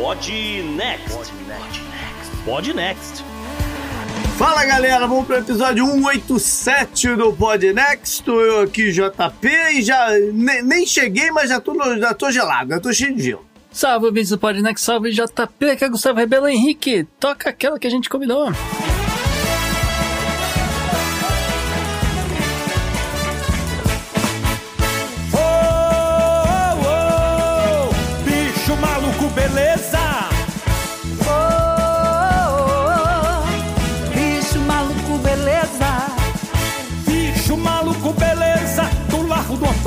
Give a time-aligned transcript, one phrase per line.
[0.00, 0.30] Pod
[0.76, 1.32] Next.
[2.44, 3.24] Pod Next.
[4.38, 8.20] Fala galera, vamos para o episódio 187 do Pod Next.
[8.20, 12.70] Estou eu aqui, JP, e já ne, nem cheguei, mas já tô, já tô gelado,
[12.70, 13.44] já tô cheio de gelo.
[13.72, 17.04] Salve, ouvintes do Podnext, salve JP, que é Gustavo Rebelo Henrique.
[17.18, 18.52] Toca aquela que a gente combinou.
[18.52, 18.97] bicho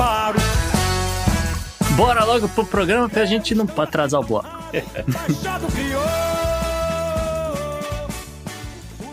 [0.02, 0.38] Amparo.
[1.96, 4.48] Bora logo pro programa pra gente não atrasar o bloco.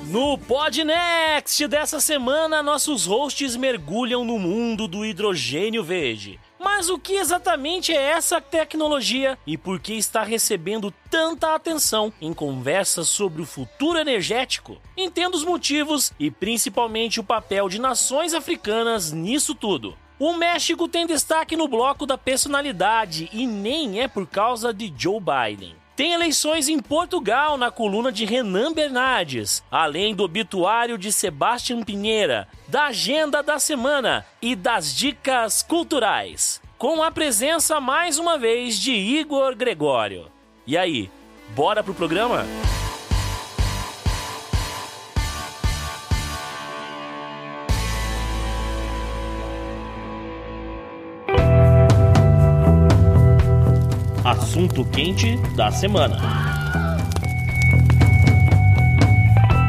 [0.09, 6.39] No Podnext dessa semana, nossos hosts mergulham no mundo do hidrogênio verde.
[6.59, 12.34] Mas o que exatamente é essa tecnologia e por que está recebendo tanta atenção em
[12.34, 14.82] conversas sobre o futuro energético?
[14.98, 19.95] Entenda os motivos e principalmente o papel de nações africanas nisso tudo.
[20.20, 25.17] O México tem destaque no bloco da personalidade e nem é por causa de Joe
[25.17, 25.73] Biden.
[25.95, 32.49] Tem eleições em Portugal na coluna de Renan Bernardes, além do obituário de Sebastião Pinheira,
[32.67, 36.61] da agenda da semana e das dicas culturais.
[36.77, 40.27] Com a presença mais uma vez de Igor Gregório.
[40.67, 41.09] E aí,
[41.55, 42.45] bora pro programa?
[54.30, 56.16] Assunto quente da semana.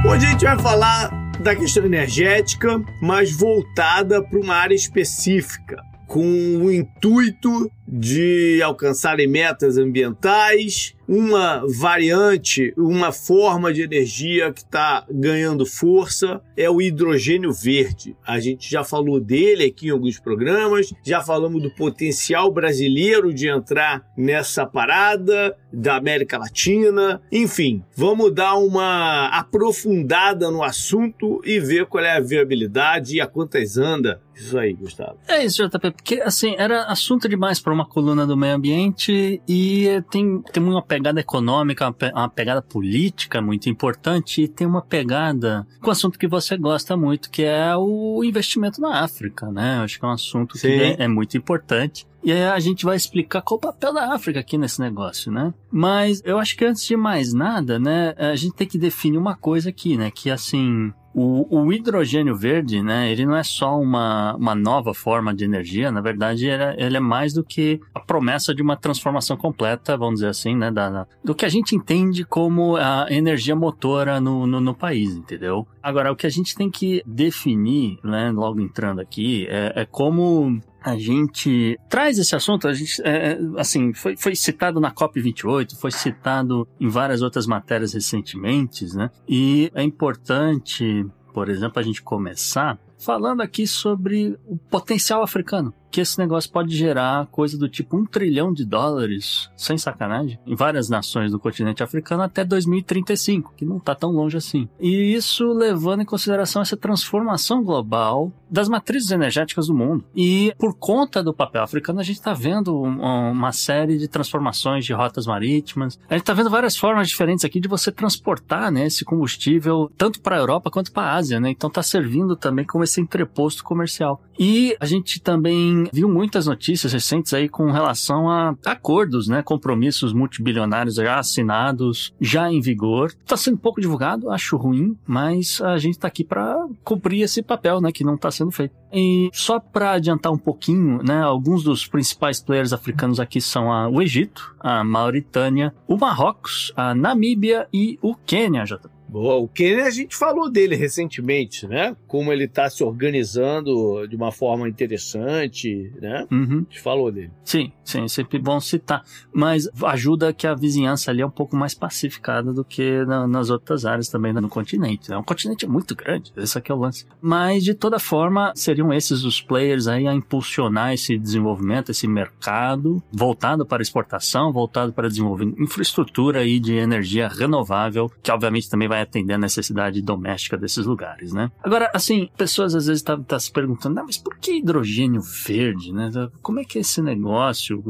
[0.06, 1.08] Hoje a gente vai falar
[1.40, 6.22] da questão energética, mas voltada para uma área específica, com
[6.58, 15.66] o intuito de alcançarem metas ambientais, uma variante, uma forma de energia que está ganhando
[15.66, 18.16] força é o hidrogênio verde.
[18.24, 23.48] A gente já falou dele aqui em alguns programas, já falamos do potencial brasileiro de
[23.48, 31.86] entrar nessa parada, da América Latina, enfim, vamos dar uma aprofundada no assunto e ver
[31.86, 34.20] qual é a viabilidade e a quantas anda.
[34.34, 35.18] Isso aí, Gustavo.
[35.28, 40.02] É isso, JP, porque assim, era assunto demais para uma coluna do meio ambiente e
[40.10, 44.82] tem, tem uma pegada econômica, uma, pe- uma pegada política muito importante e tem uma
[44.82, 49.80] pegada com o assunto que você gosta muito, que é o investimento na África, né?
[49.82, 50.68] Acho que é um assunto Sim.
[50.68, 52.06] que é, é muito importante.
[52.22, 55.54] E aí a gente vai explicar qual o papel da África aqui nesse negócio, né?
[55.72, 59.34] Mas eu acho que antes de mais nada, né, a gente tem que definir uma
[59.34, 60.10] coisa aqui, né?
[60.10, 65.34] Que assim, o, o hidrogênio verde, né, ele não é só uma, uma nova forma
[65.34, 68.76] de energia, na verdade ele é, ele é mais do que a promessa de uma
[68.76, 73.06] transformação completa, vamos dizer assim, né, da, da- do que a gente entende como a
[73.10, 75.66] energia motora no, no, no país, entendeu?
[75.82, 80.60] Agora, o que a gente tem que definir, né, logo entrando aqui, é, é como
[80.82, 85.76] a gente traz esse assunto, a gente, é, é, assim, foi, foi citado na COP28,
[85.76, 89.10] foi citado em várias outras matérias recentemente, né?
[89.28, 95.72] E é importante, por exemplo, a gente começar falando aqui sobre o potencial africano.
[95.90, 100.54] Que esse negócio pode gerar coisa do tipo um trilhão de dólares, sem sacanagem, em
[100.54, 104.68] várias nações do continente africano até 2035, que não tá tão longe assim.
[104.80, 110.04] E isso levando em consideração essa transformação global das matrizes energéticas do mundo.
[110.14, 114.84] E por conta do papel africano, a gente está vendo um- uma série de transformações
[114.84, 115.98] de rotas marítimas.
[116.08, 120.20] A gente está vendo várias formas diferentes aqui de você transportar né, esse combustível tanto
[120.20, 121.50] para a Europa quanto para a Ásia, né?
[121.50, 124.20] Então está servindo também como esse entreposto comercial.
[124.38, 129.42] E a gente também viu muitas notícias recentes aí com relação a acordos, né?
[129.42, 133.12] Compromissos multibilionários já assinados, já em vigor.
[133.20, 137.80] Está sendo pouco divulgado, acho ruim, mas a gente está aqui para cumprir esse papel,
[137.80, 137.92] né?
[137.92, 138.74] Que não está sendo feito.
[138.92, 141.20] E só para adiantar um pouquinho, né?
[141.22, 146.94] Alguns dos principais players africanos aqui são a- o Egito, a Mauritânia, o Marrocos, a
[146.94, 148.78] Namíbia e o Quênia, já.
[149.10, 151.96] Boa, o Kenny a gente falou dele recentemente, né?
[152.06, 156.26] Como ele está se organizando de uma forma interessante, né?
[156.30, 156.58] Uhum.
[156.68, 157.30] A gente falou dele.
[157.44, 159.02] Sim, sim, é sempre bom citar.
[159.32, 163.50] Mas ajuda que a vizinhança ali é um pouco mais pacificada do que na- nas
[163.50, 165.10] outras áreas também no continente.
[165.10, 165.16] né?
[165.16, 167.04] O continente é muito grande, esse aqui é o lance.
[167.20, 173.02] Mas, de toda forma, seriam esses os players aí a impulsionar esse desenvolvimento, esse mercado
[173.12, 178.99] voltado para exportação, voltado para desenvolver infraestrutura aí de energia renovável, que obviamente também vai
[179.00, 181.50] vai atender a necessidade doméstica desses lugares, né?
[181.62, 185.20] Agora, assim, pessoas às vezes estão tá, tá se perguntando, ah, mas por que hidrogênio
[185.20, 186.10] verde, né?
[186.42, 187.82] Como é que é esse negócio?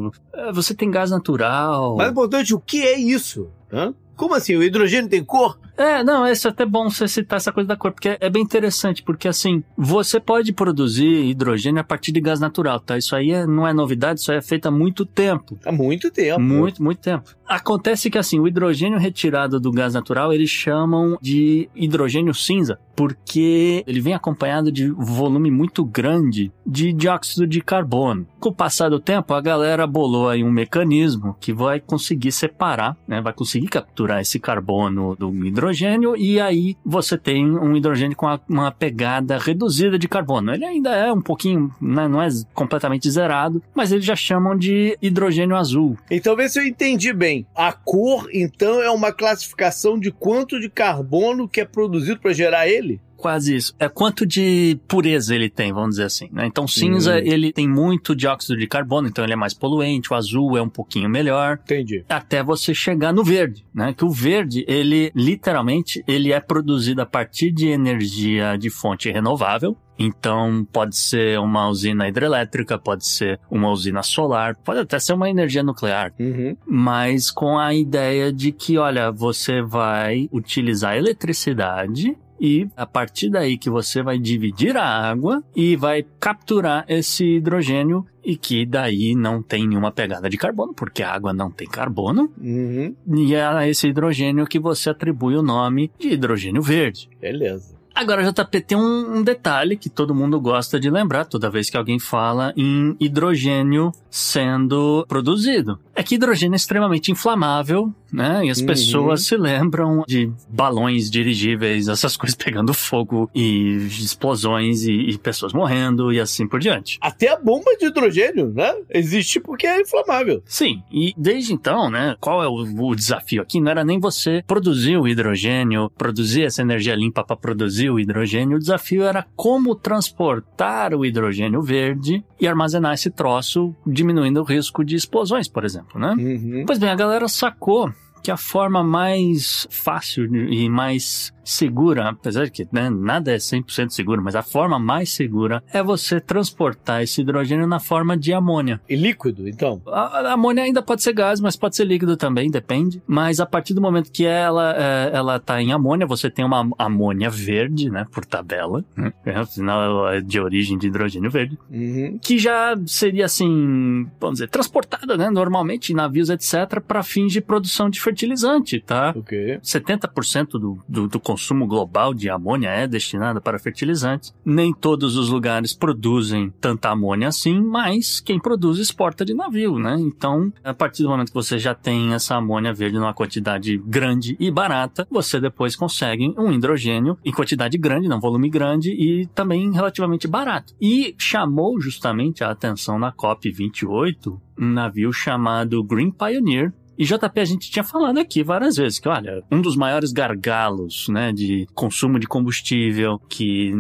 [0.53, 1.97] Você tem gás natural.
[1.97, 3.49] Mais importante, o que é isso?
[3.73, 3.95] Hã?
[4.21, 4.55] Como assim?
[4.55, 5.59] O hidrogênio tem cor?
[5.79, 9.03] É, não, é até bom você citar essa coisa da cor, porque é bem interessante,
[9.03, 12.99] porque assim, você pode produzir hidrogênio a partir de gás natural, tá?
[12.99, 15.59] Isso aí é, não é novidade, isso aí é feito há muito tempo.
[15.65, 16.39] Há muito tempo.
[16.39, 17.31] Muito, muito tempo.
[17.49, 23.83] Acontece que assim, o hidrogênio retirado do gás natural, eles chamam de hidrogênio cinza, porque
[23.87, 28.27] ele vem acompanhado de volume muito grande de dióxido de carbono.
[28.39, 32.95] Com o passar do tempo, a galera bolou aí um mecanismo que vai conseguir separar,
[33.09, 33.23] né?
[33.23, 38.71] Vai conseguir capturar esse carbono do hidrogênio e aí você tem um hidrogênio com uma
[38.71, 40.53] pegada reduzida de carbono.
[40.53, 44.99] Ele ainda é um pouquinho, né, não é completamente zerado, mas eles já chamam de
[45.01, 45.97] hidrogênio azul.
[46.11, 47.47] Então vê se eu entendi bem.
[47.57, 52.69] A cor, então, é uma classificação de quanto de carbono que é produzido para gerar
[52.69, 52.90] ele?
[53.21, 53.75] Quase isso.
[53.79, 56.29] É quanto de pureza ele tem, vamos dizer assim.
[56.33, 56.47] Né?
[56.47, 57.23] Então, cinza, hum.
[57.23, 60.11] ele tem muito dióxido de carbono, então ele é mais poluente.
[60.11, 61.61] O azul é um pouquinho melhor.
[61.63, 62.05] Entendi.
[62.09, 63.93] Até você chegar no verde, né?
[63.93, 69.77] Que o verde, ele literalmente, ele é produzido a partir de energia de fonte renovável.
[69.99, 75.29] Então, pode ser uma usina hidrelétrica, pode ser uma usina solar, pode até ser uma
[75.29, 76.15] energia nuclear.
[76.19, 76.57] Uhum.
[76.67, 83.59] Mas com a ideia de que, olha, você vai utilizar eletricidade e a partir daí
[83.59, 89.43] que você vai dividir a água e vai capturar esse hidrogênio e que daí não
[89.43, 92.33] tem nenhuma pegada de carbono, porque a água não tem carbono.
[92.41, 92.95] Uhum.
[93.17, 97.09] E é a esse hidrogênio que você atribui o nome de hidrogênio verde.
[97.21, 97.70] Beleza.
[97.95, 101.77] Agora, JP, tem um, um, detalhe que todo mundo gosta de lembrar toda vez que
[101.77, 105.79] alguém fala em hidrogênio sendo produzido.
[105.95, 108.45] É que hidrogênio é extremamente inflamável, né?
[108.45, 108.67] E as uhum.
[108.67, 115.53] pessoas se lembram de balões dirigíveis, essas coisas pegando fogo e explosões e, e, pessoas
[115.53, 116.99] morrendo e assim por diante.
[117.01, 118.75] Até a bomba de hidrogênio, né?
[118.91, 120.43] Existe porque é inflamável.
[120.45, 122.17] Sim, e desde então, né?
[122.21, 123.61] Qual é o, o desafio aqui?
[123.61, 128.57] Não era nem você produzir o hidrogênio, produzir essa energia limpa para produzir o hidrogênio.
[128.57, 134.85] O desafio era como transportar o hidrogênio verde e armazenar esse troço, diminuindo o risco
[134.85, 136.15] de explosões, por exemplo, né?
[136.19, 136.65] Uhum.
[136.67, 137.91] Pois bem, a galera sacou
[138.23, 143.91] que a forma mais fácil e mais segura, apesar de que né, nada é 100%
[143.91, 148.81] seguro, mas a forma mais segura é você transportar esse hidrogênio na forma de amônia.
[148.89, 149.83] E líquido, então?
[149.87, 153.03] A, a amônia ainda pode ser gás, mas pode ser líquido também, depende.
[153.07, 156.69] Mas a partir do momento que ela é, ela está em amônia, você tem uma
[156.79, 162.19] amônia verde, né, por tabela, né, afinal é de origem de hidrogênio verde, uhum.
[162.23, 167.41] que já seria assim, vamos dizer, transportada, né, normalmente em navios, etc, para fins de
[167.41, 169.13] produção de fertilizante, tá?
[169.17, 169.59] Ok.
[169.63, 174.35] 70% do, do, do consumo consumo global de amônia é destinada para fertilizantes.
[174.45, 179.97] Nem todos os lugares produzem tanta amônia assim, mas quem produz exporta de navio, né?
[179.99, 184.37] Então, a partir do momento que você já tem essa amônia verde numa quantidade grande
[184.39, 189.73] e barata, você depois consegue um hidrogênio em quantidade grande, não volume grande e também
[189.73, 190.75] relativamente barato.
[190.81, 197.41] E chamou justamente a atenção na COP 28 um navio chamado Green Pioneer, e JP,
[197.41, 201.67] a gente tinha falado aqui várias vezes que, olha, um dos maiores gargalos, né, de
[201.73, 203.73] consumo de combustível, que,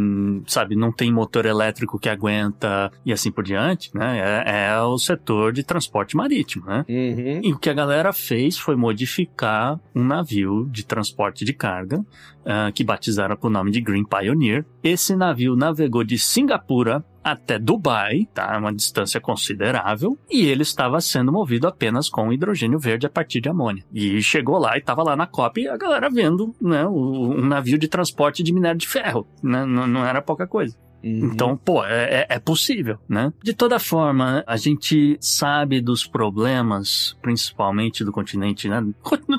[0.46, 4.96] sabe, não tem motor elétrico que aguenta e assim por diante, né, é, é o
[4.96, 6.82] setor de transporte marítimo, né?
[6.88, 7.40] Uhum.
[7.44, 12.00] E o que a galera fez foi modificar um navio de transporte de carga,
[12.40, 14.64] uh, que batizaram com o nome de Green Pioneer.
[14.82, 18.56] Esse navio navegou de Singapura até Dubai, tá?
[18.58, 23.48] Uma distância considerável, e ele estava sendo movido apenas com hidrogênio verde a partir de
[23.48, 23.84] amônia.
[23.92, 27.88] E chegou lá e estava lá na COP a galera vendo, né, um navio de
[27.88, 29.64] transporte de minério de ferro, né?
[29.64, 30.76] Não, não era pouca coisa.
[31.02, 31.30] Uhum.
[31.32, 33.32] Então, pô, é, é, é, possível, né?
[33.42, 38.84] De toda forma, a gente sabe dos problemas, principalmente do continente, né?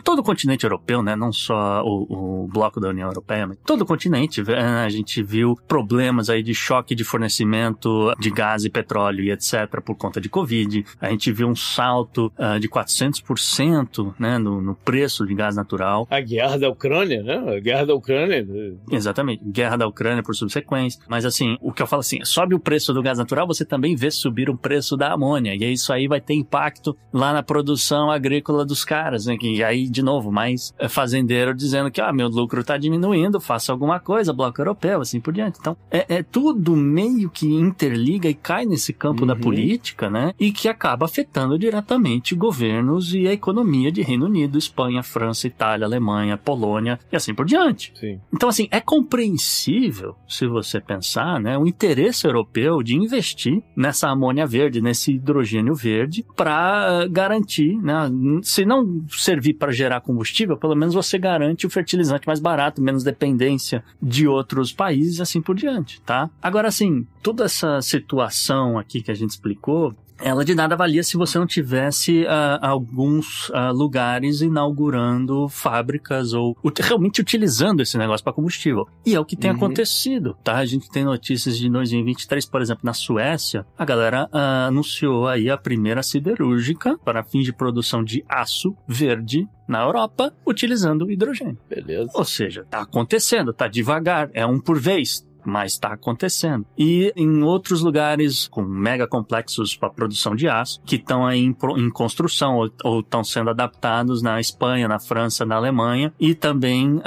[0.03, 1.15] Todo o continente europeu, né?
[1.15, 4.83] Não só o, o bloco da União Europeia, mas todo o continente, né?
[4.83, 9.81] a gente viu problemas aí de choque de fornecimento de gás e petróleo e etc.
[9.83, 10.85] por conta de Covid.
[10.99, 14.37] A gente viu um salto uh, de 400%, né?
[14.37, 16.07] No, no preço de gás natural.
[16.09, 17.55] A guerra da Ucrânia, né?
[17.55, 18.45] A guerra da Ucrânia.
[18.91, 19.43] Exatamente.
[19.45, 21.01] Guerra da Ucrânia por subsequência.
[21.07, 23.65] Mas assim, assim, o que eu falo assim, sobe o preço do gás natural, você
[23.65, 25.55] também vê subir o preço da amônia.
[25.55, 29.37] E isso aí vai ter impacto lá na produção agrícola dos caras, né?
[29.41, 33.71] E aí, de novo, mais é, fazendeiro dizendo que, ah, meu lucro está diminuindo, faça
[33.71, 35.57] alguma coisa, bloco europeu, assim por diante.
[35.59, 39.27] Então, é, é tudo meio que interliga e cai nesse campo uhum.
[39.27, 40.33] da política, né?
[40.39, 45.85] E que acaba afetando diretamente governos e a economia de Reino Unido, Espanha, França, Itália,
[45.85, 47.91] Alemanha, Polônia e assim por diante.
[47.95, 48.19] Sim.
[48.33, 54.45] Então, assim, é compreensível, se você pensar, né, o interesse europeu de investir nessa amônia
[54.45, 58.09] verde, nesse hidrogênio verde, para garantir, né,
[58.43, 63.03] se não servir para gerar combustível, pelo menos você garante o fertilizante mais barato, menos
[63.03, 66.29] dependência de outros países assim por diante, tá?
[66.41, 71.17] Agora, assim, toda essa situação aqui que a gente explicou, ela de nada valia se
[71.17, 78.33] você não tivesse uh, alguns uh, lugares inaugurando fábricas ou realmente utilizando esse negócio para
[78.33, 78.87] combustível.
[79.05, 79.57] E é o que tem uhum.
[79.57, 80.57] acontecido, tá?
[80.57, 85.49] A gente tem notícias de 2023, por exemplo, na Suécia, a galera uh, anunciou aí
[85.49, 91.57] a primeira siderúrgica para fins de produção de aço verde na Europa, utilizando hidrogênio.
[91.69, 92.11] Beleza.
[92.13, 96.65] Ou seja, tá acontecendo, tá devagar, é um por vez, mas está acontecendo.
[96.77, 101.55] E em outros lugares com mega complexos para produção de aço, que estão aí em,
[101.77, 107.01] em, construção ou estão sendo adaptados na Espanha, na França, na Alemanha e também uh,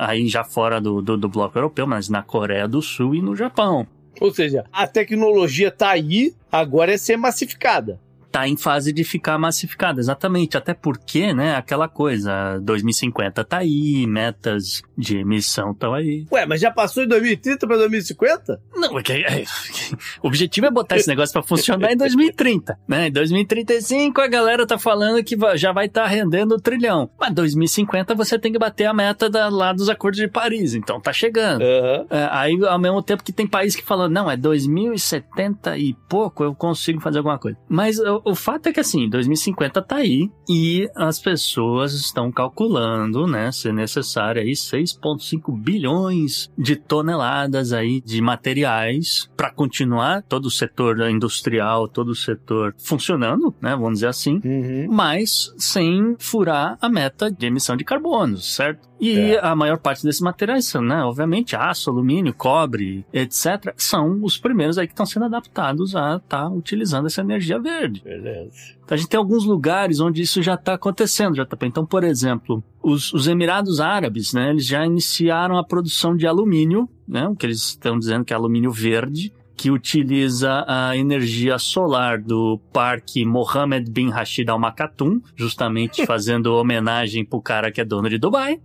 [0.00, 3.34] aí já fora do, do, do bloco europeu, mas na Coreia do Sul e no
[3.34, 3.86] Japão.
[4.20, 8.00] Ou seja, a tecnologia está aí, agora é ser massificada
[8.38, 10.56] tá em fase de ficar massificada, exatamente.
[10.56, 16.24] Até porque, né, aquela coisa, 2050 tá aí, metas de emissão estão aí.
[16.30, 18.60] Ué, mas já passou de 2030 para 2050?
[18.76, 19.44] Não, é que, é,
[20.22, 23.08] o objetivo é botar esse negócio para funcionar em 2030, né?
[23.08, 27.10] Em 2035 a galera tá falando que já vai estar tá rendendo o trilhão.
[27.18, 31.00] Mas 2050 você tem que bater a meta da, lá dos acordos de Paris, então
[31.00, 31.62] tá chegando.
[31.62, 32.06] Uhum.
[32.10, 36.44] É, aí, ao mesmo tempo que tem país que fala, não, é 2070 e pouco
[36.44, 37.58] eu consigo fazer alguma coisa.
[37.68, 43.50] Mas o, fato é que assim, 2050 tá aí e as pessoas estão calculando, né,
[43.52, 51.00] ser necessário aí 6,5 bilhões de toneladas aí de materiais para continuar todo o setor
[51.10, 54.86] industrial, todo o setor funcionando, né, vamos dizer assim, uhum.
[54.90, 58.88] mas sem furar a meta de emissão de carbono, certo?
[59.00, 59.44] E é.
[59.44, 64.78] a maior parte desses materiais são, né, obviamente, aço, alumínio, cobre, etc., são os primeiros
[64.78, 68.02] aí que estão sendo adaptados a estar tá utilizando essa energia verde.
[68.02, 68.76] Beleza.
[68.84, 71.56] Então, a gente tem alguns lugares onde isso já está acontecendo, já tá.
[71.66, 76.88] Então, por exemplo, os, os, Emirados Árabes, né, eles já iniciaram a produção de alumínio,
[77.06, 82.22] né, o que eles estão dizendo que é alumínio verde, que utiliza a energia solar
[82.22, 88.08] do Parque Mohammed bin Rashid Al Maktoum, justamente fazendo homenagem pro cara que é dono
[88.08, 88.60] de Dubai.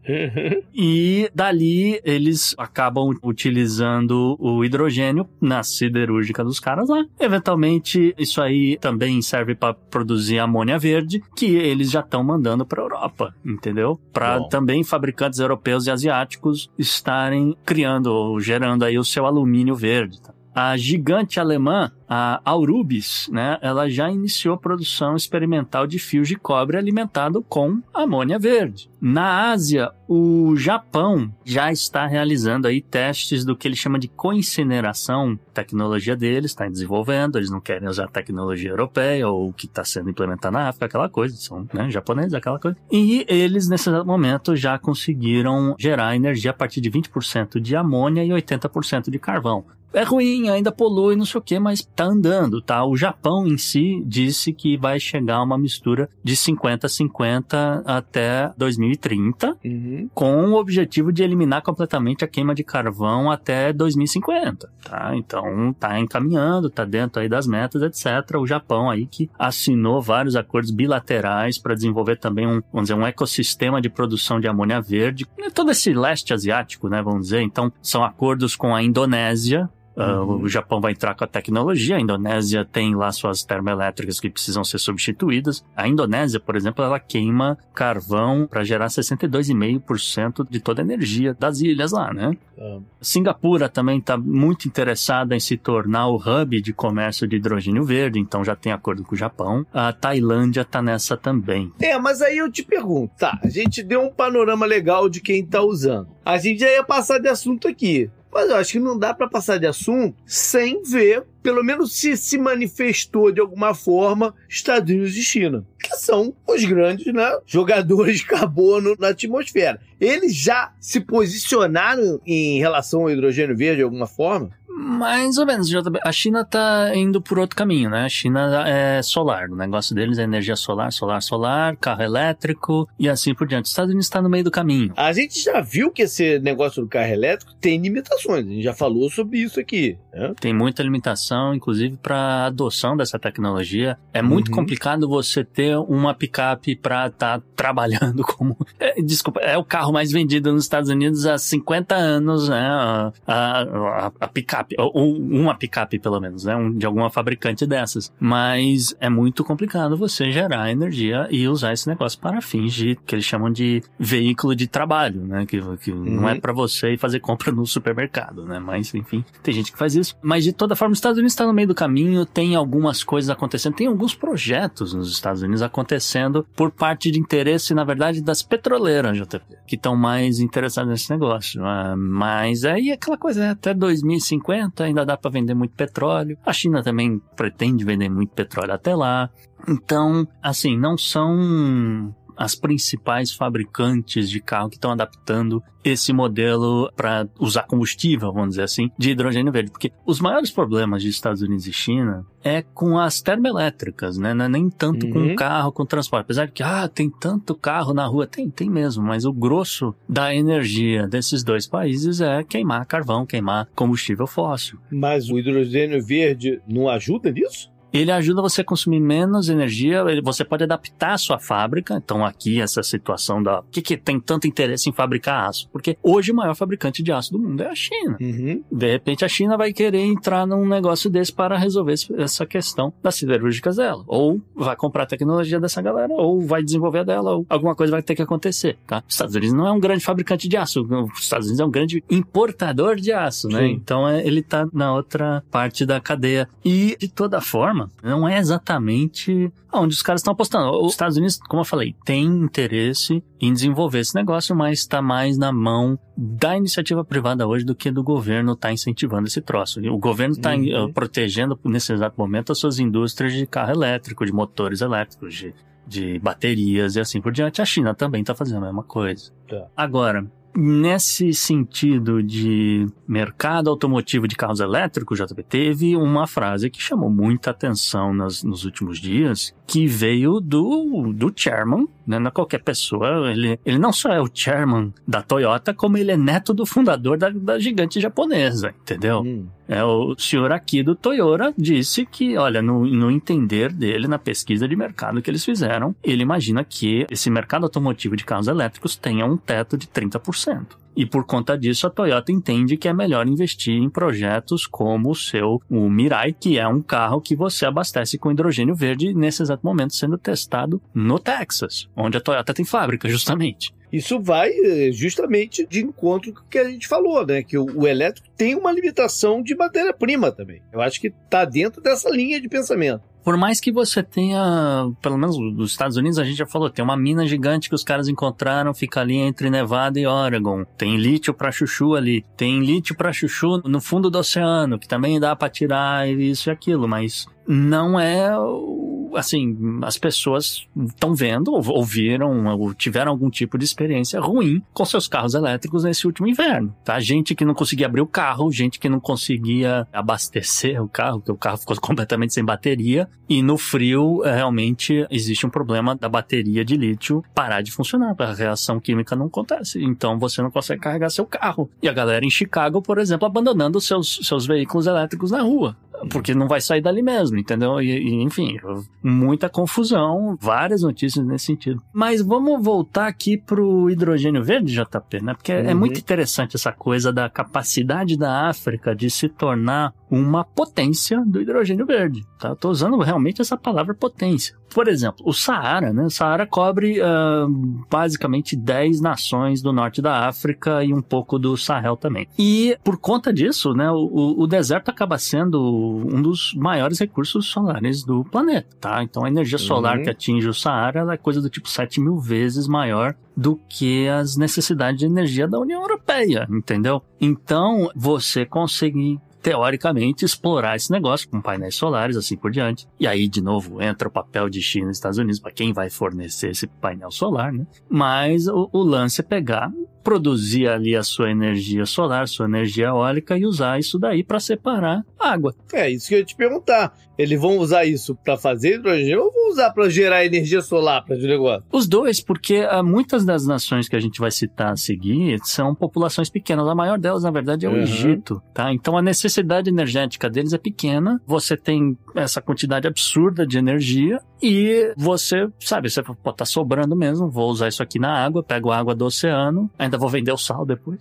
[0.72, 7.04] e dali eles acabam utilizando o hidrogênio na siderúrgica dos caras lá.
[7.20, 12.84] Eventualmente, isso aí também serve para produzir amônia verde, que eles já estão mandando para
[12.84, 14.00] Europa, entendeu?
[14.14, 20.22] Para também fabricantes europeus e asiáticos estarem criando ou gerando aí o seu alumínio verde.
[20.22, 20.34] Tá?
[20.54, 26.78] A gigante alemã, a Aurubis, né, ela já iniciou produção experimental de fios de cobre
[26.78, 28.88] alimentado com amônia verde.
[29.02, 35.38] Na Ásia, o Japão já está realizando aí testes do que ele chama de coincineração.
[35.56, 40.12] Tecnologia deles está desenvolvendo, eles não querem usar tecnologia europeia ou o que está sendo
[40.12, 42.78] implementado na África, aquela coisa, são né, japoneses, aquela coisa.
[42.92, 48.30] E eles, nesse momento, já conseguiram gerar energia a partir de 20% de amônia e
[48.30, 52.86] 80% de carvão é ruim, ainda polui, não sei o que, mas tá andando, tá?
[52.86, 59.58] O Japão em si disse que vai chegar a uma mistura de 50-50 até 2030,
[59.64, 60.10] uhum.
[60.14, 65.16] com o objetivo de eliminar completamente a queima de carvão até 2050, tá?
[65.16, 68.38] Então tá encaminhando, tá dentro aí das metas, etc.
[68.38, 73.06] O Japão aí que assinou vários acordos bilaterais para desenvolver também um, vamos dizer, um
[73.06, 77.42] ecossistema de produção de amônia verde, todo esse leste asiático, né, vamos dizer.
[77.42, 80.38] Então são acordos com a Indonésia, Uhum.
[80.40, 84.30] Uh, o Japão vai entrar com a tecnologia, a Indonésia tem lá suas termoelétricas que
[84.30, 85.64] precisam ser substituídas.
[85.76, 91.62] A Indonésia, por exemplo, ela queima carvão para gerar 62,5% de toda a energia das
[91.62, 92.36] ilhas lá, né?
[92.58, 92.84] Uhum.
[93.02, 98.20] Singapura também está muito interessada em se tornar o hub de comércio de hidrogênio verde,
[98.20, 99.66] então já tem acordo com o Japão.
[99.74, 101.72] A Tailândia está nessa também.
[101.80, 103.40] É, mas aí eu te pergunto, tá?
[103.44, 106.08] A gente deu um panorama legal de quem está usando.
[106.26, 108.10] A gente já ia passar de assunto aqui.
[108.34, 112.18] Mas eu acho que não dá para passar de assunto sem ver, pelo menos se
[112.18, 118.18] se manifestou de alguma forma, Estados Unidos e China, que são os grandes né, jogadores
[118.18, 119.80] de carbono na atmosfera.
[120.00, 124.50] Eles já se posicionaram em relação ao hidrogênio verde de alguma forma?
[124.76, 126.00] Mais ou menos, JB.
[126.04, 128.06] A China tá indo por outro caminho, né?
[128.06, 129.50] A China é solar.
[129.50, 133.66] O negócio deles é energia solar, solar, solar, carro elétrico e assim por diante.
[133.66, 134.94] Os Estados Unidos está no meio do caminho.
[134.98, 138.46] A gente já viu que esse negócio do carro elétrico tem limitações.
[138.46, 139.98] A gente já falou sobre isso aqui.
[140.14, 140.34] Né?
[140.40, 143.98] Tem muita limitação, inclusive para adoção dessa tecnologia.
[144.14, 144.56] É muito Uhum.
[144.56, 148.58] complicado você ter uma picape para estar trabalhando como.
[148.80, 152.60] É, desculpa, é o carro mais vendido nos Estados Unidos há 50 anos, né?
[152.60, 156.56] A, a, a- a picape, ou uma picape pelo menos, né?
[156.56, 158.12] Um- de alguma fabricante dessas.
[158.20, 163.16] Mas é muito complicado você gerar energia e usar esse negócio para fins de que
[163.16, 165.46] eles chamam de veículo de trabalho, né?
[165.46, 166.40] Que, que não é Uhum.
[166.40, 168.60] para você ir fazer compra no supermercado, né?
[168.60, 170.16] Mas enfim, tem gente que faz isso.
[170.22, 173.30] Mas de toda forma, os Estados Unidos está no meio do caminho, tem algumas coisas
[173.30, 178.42] acontecendo, tem alguns projetos nos Estados Unidos acontecendo por parte de interesse, na verdade, das
[178.42, 181.64] petroleiras, JP, que estão mais interessadas nesse negócio.
[181.66, 183.50] Ah, mas aí é aquela coisa, né?
[183.52, 186.38] até 2050 ainda dá para vender muito petróleo.
[186.46, 189.30] A China também pretende vender muito petróleo até lá.
[189.68, 197.28] Então, assim, não são as principais fabricantes de carro que estão adaptando esse modelo para
[197.38, 199.70] usar combustível, vamos dizer assim, de hidrogênio verde.
[199.70, 204.34] Porque os maiores problemas de Estados Unidos e China é com as termoelétricas, né?
[204.34, 205.34] Não é nem tanto com Uhum.
[205.34, 206.24] o carro, com o transporte.
[206.24, 208.26] Apesar de que, ah, tem tanto carro na rua.
[208.26, 209.04] Tem, tem mesmo.
[209.04, 214.80] Mas o grosso da energia desses dois países é queimar carvão, queimar combustível fóssil.
[214.90, 217.73] Mas o hidrogênio verde não ajuda nisso?
[217.94, 221.96] Ele ajuda você a consumir menos energia, ele- você pode adaptar a sua fábrica.
[222.04, 223.62] Então, aqui, essa situação da.
[223.62, 225.70] Por que, que tem tanto interesse em fabricar aço?
[225.72, 228.18] Porque hoje o maior fabricante de aço do mundo é a China.
[228.20, 228.64] Uhum.
[228.72, 233.16] De repente, a China vai querer entrar num negócio desse para resolver essa questão das
[233.16, 234.04] siderúrgicas dela.
[234.08, 237.92] Ou vai comprar a tecnologia dessa galera, ou vai desenvolver a dela, ou alguma coisa
[237.92, 239.04] vai ter que acontecer, tá?
[239.08, 240.82] Os Estados Unidos não é um grande fabricante de aço,
[241.14, 243.60] os Estados Unidos é um grande importador de aço, né?
[243.60, 243.72] Sim.
[243.74, 246.48] Então, é, ele tá na outra parte da cadeia.
[246.66, 250.70] E, de toda forma, não é exatamente onde os caras estão apostando.
[250.84, 255.38] Os Estados Unidos, como eu falei, tem interesse em desenvolver esse negócio, mas está mais
[255.38, 259.80] na mão da iniciativa privada hoje do que do governo estar incentivando esse troço.
[259.92, 260.92] O governo está Uhum.
[260.94, 265.54] protegendo, nesse exato momento, as suas indústrias de carro elétrico, de motores elétricos, de,
[265.88, 267.62] de baterias e assim por diante.
[267.62, 269.32] A China também está fazendo a mesma coisa.
[269.50, 269.66] Tá.
[269.76, 270.26] Agora,
[270.56, 277.52] nesse sentido de mercado automotivo de carros elétricos, JP, teve uma frase que chamou muita
[277.52, 282.20] atenção nas- nos últimos dias, que veio do, do chairman, né?
[282.20, 286.12] Não é qualquer pessoa, ele, ele não só é o chairman da Toyota, como ele
[286.12, 289.22] é neto do fundador da, da gigante japonesa, entendeu?
[289.22, 289.48] Hum.
[289.68, 294.68] É, o senhor aqui do Toyota disse que, olha, no, no entender dele, na pesquisa
[294.68, 299.26] de mercado que eles fizeram, ele imagina que esse mercado automotivo de carros elétricos tenha
[299.26, 300.83] um teto de 30%.
[300.96, 305.16] E por conta disso, a Toyota entende que é melhor investir em projetos como o
[305.16, 309.66] seu, o Mirai, que é um carro que você abastece com hidrogênio verde nesse exato
[309.66, 313.74] momento sendo testado no Texas, onde a Toyota tem fábrica, justamente.
[313.92, 317.44] Isso vai eh, justamente de encontro com o que a gente falou, né?
[317.44, 320.64] Que o, o elétrico tem uma limitação de matéria-prima também.
[320.72, 323.04] Eu acho que está dentro dessa linha de pensamento.
[323.24, 326.84] Por mais que você tenha, pelo menos nos Estados Unidos, a gente já falou, tem
[326.84, 330.66] uma mina gigante que os caras encontraram, fica ali entre Nevada e Oregon.
[330.78, 332.26] Tem lítio pra chuchu ali.
[332.36, 336.52] Tem lítio pra chuchu no fundo do oceano, que também dá pra tirar isso e
[336.52, 343.30] aquilo, mas não é o- assim, as pessoas estão vendo, ou- ouviram, ou tiveram algum
[343.30, 347.00] tipo de experiência ruim com seus carros elétricos nesse último inverno, tá?
[347.00, 351.32] Gente que não conseguia abrir o carro, gente que não conseguia abastecer o carro, que
[351.32, 356.08] o carro ficou completamente sem bateria, e no frio, eh, realmente, existe um problema da
[356.10, 360.82] bateria de lítio parar de funcionar, a reação química não acontece, então você não consegue
[360.82, 361.70] carregar seu carro.
[361.82, 365.76] E a galera em Chicago, por exemplo, abandonando seus, seus veículos elétricos na rua
[366.10, 367.82] porque não vai sair dali mesmo, entendeu?
[367.82, 368.58] E, e, enfim,
[369.04, 371.82] muita confusão, várias notícias nesse sentido.
[371.94, 375.34] Mas vamos voltar aqui pro hidrogênio verde, JP, né?
[375.34, 375.80] Porque é Uhum.
[375.80, 381.86] muito interessante essa coisa da capacidade da África de se tornar uma potência do hidrogênio
[381.86, 382.50] verde, tá?
[382.50, 384.56] Eu tô usando realmente essa palavra potência.
[384.74, 386.04] Por exemplo, o Saara, né?
[386.04, 387.46] O Saara cobre ah,
[387.90, 392.28] basicamente 10 nações do norte da África e um pouco do Sahel também.
[392.38, 398.04] E por conta disso, né, o, o deserto acaba sendo um dos maiores recursos solares
[398.04, 399.04] do planeta, tá?
[399.04, 400.04] Então a energia solar Uhum.
[400.04, 404.08] que atinge o Saara ela é coisa do tipo 7 mil vezes maior do que
[404.08, 407.02] as necessidades de energia da União Europeia, entendeu?
[407.20, 412.88] Então você conseguir teoricamente, explorar esse negócio com painéis solares, assim por diante.
[412.98, 415.90] E aí, de novo, entra o papel de China e Estados Unidos para quem vai
[415.90, 417.68] fornecer esse painel solar, né?
[417.90, 419.70] Mas o, o lance é pegar
[420.04, 425.04] produzir ali a sua energia solar, sua energia eólica e usar isso daí para separar
[425.20, 425.56] água.
[425.74, 426.94] É isso que eu ia te perguntar.
[427.18, 431.16] Eles vão usar isso para fazer hidrogênio ou vão usar para gerar energia solar para
[431.16, 431.64] o negócio?
[431.72, 435.76] Os dois, porque ah, muitas das nações que a gente vai citar a seguir são
[435.76, 436.68] populações pequenas.
[436.68, 437.82] A maior delas, na verdade, é o Uhum.
[437.84, 438.74] Egito, tá?
[438.74, 441.22] Então a necessidade energética deles é pequena.
[441.26, 447.30] Você tem essa quantidade absurda de energia e você, sabe, você pô, tá sobrando mesmo,
[447.30, 450.66] vou usar isso aqui na água, pego a água do oceano, vou vender o sal
[450.66, 451.00] depois.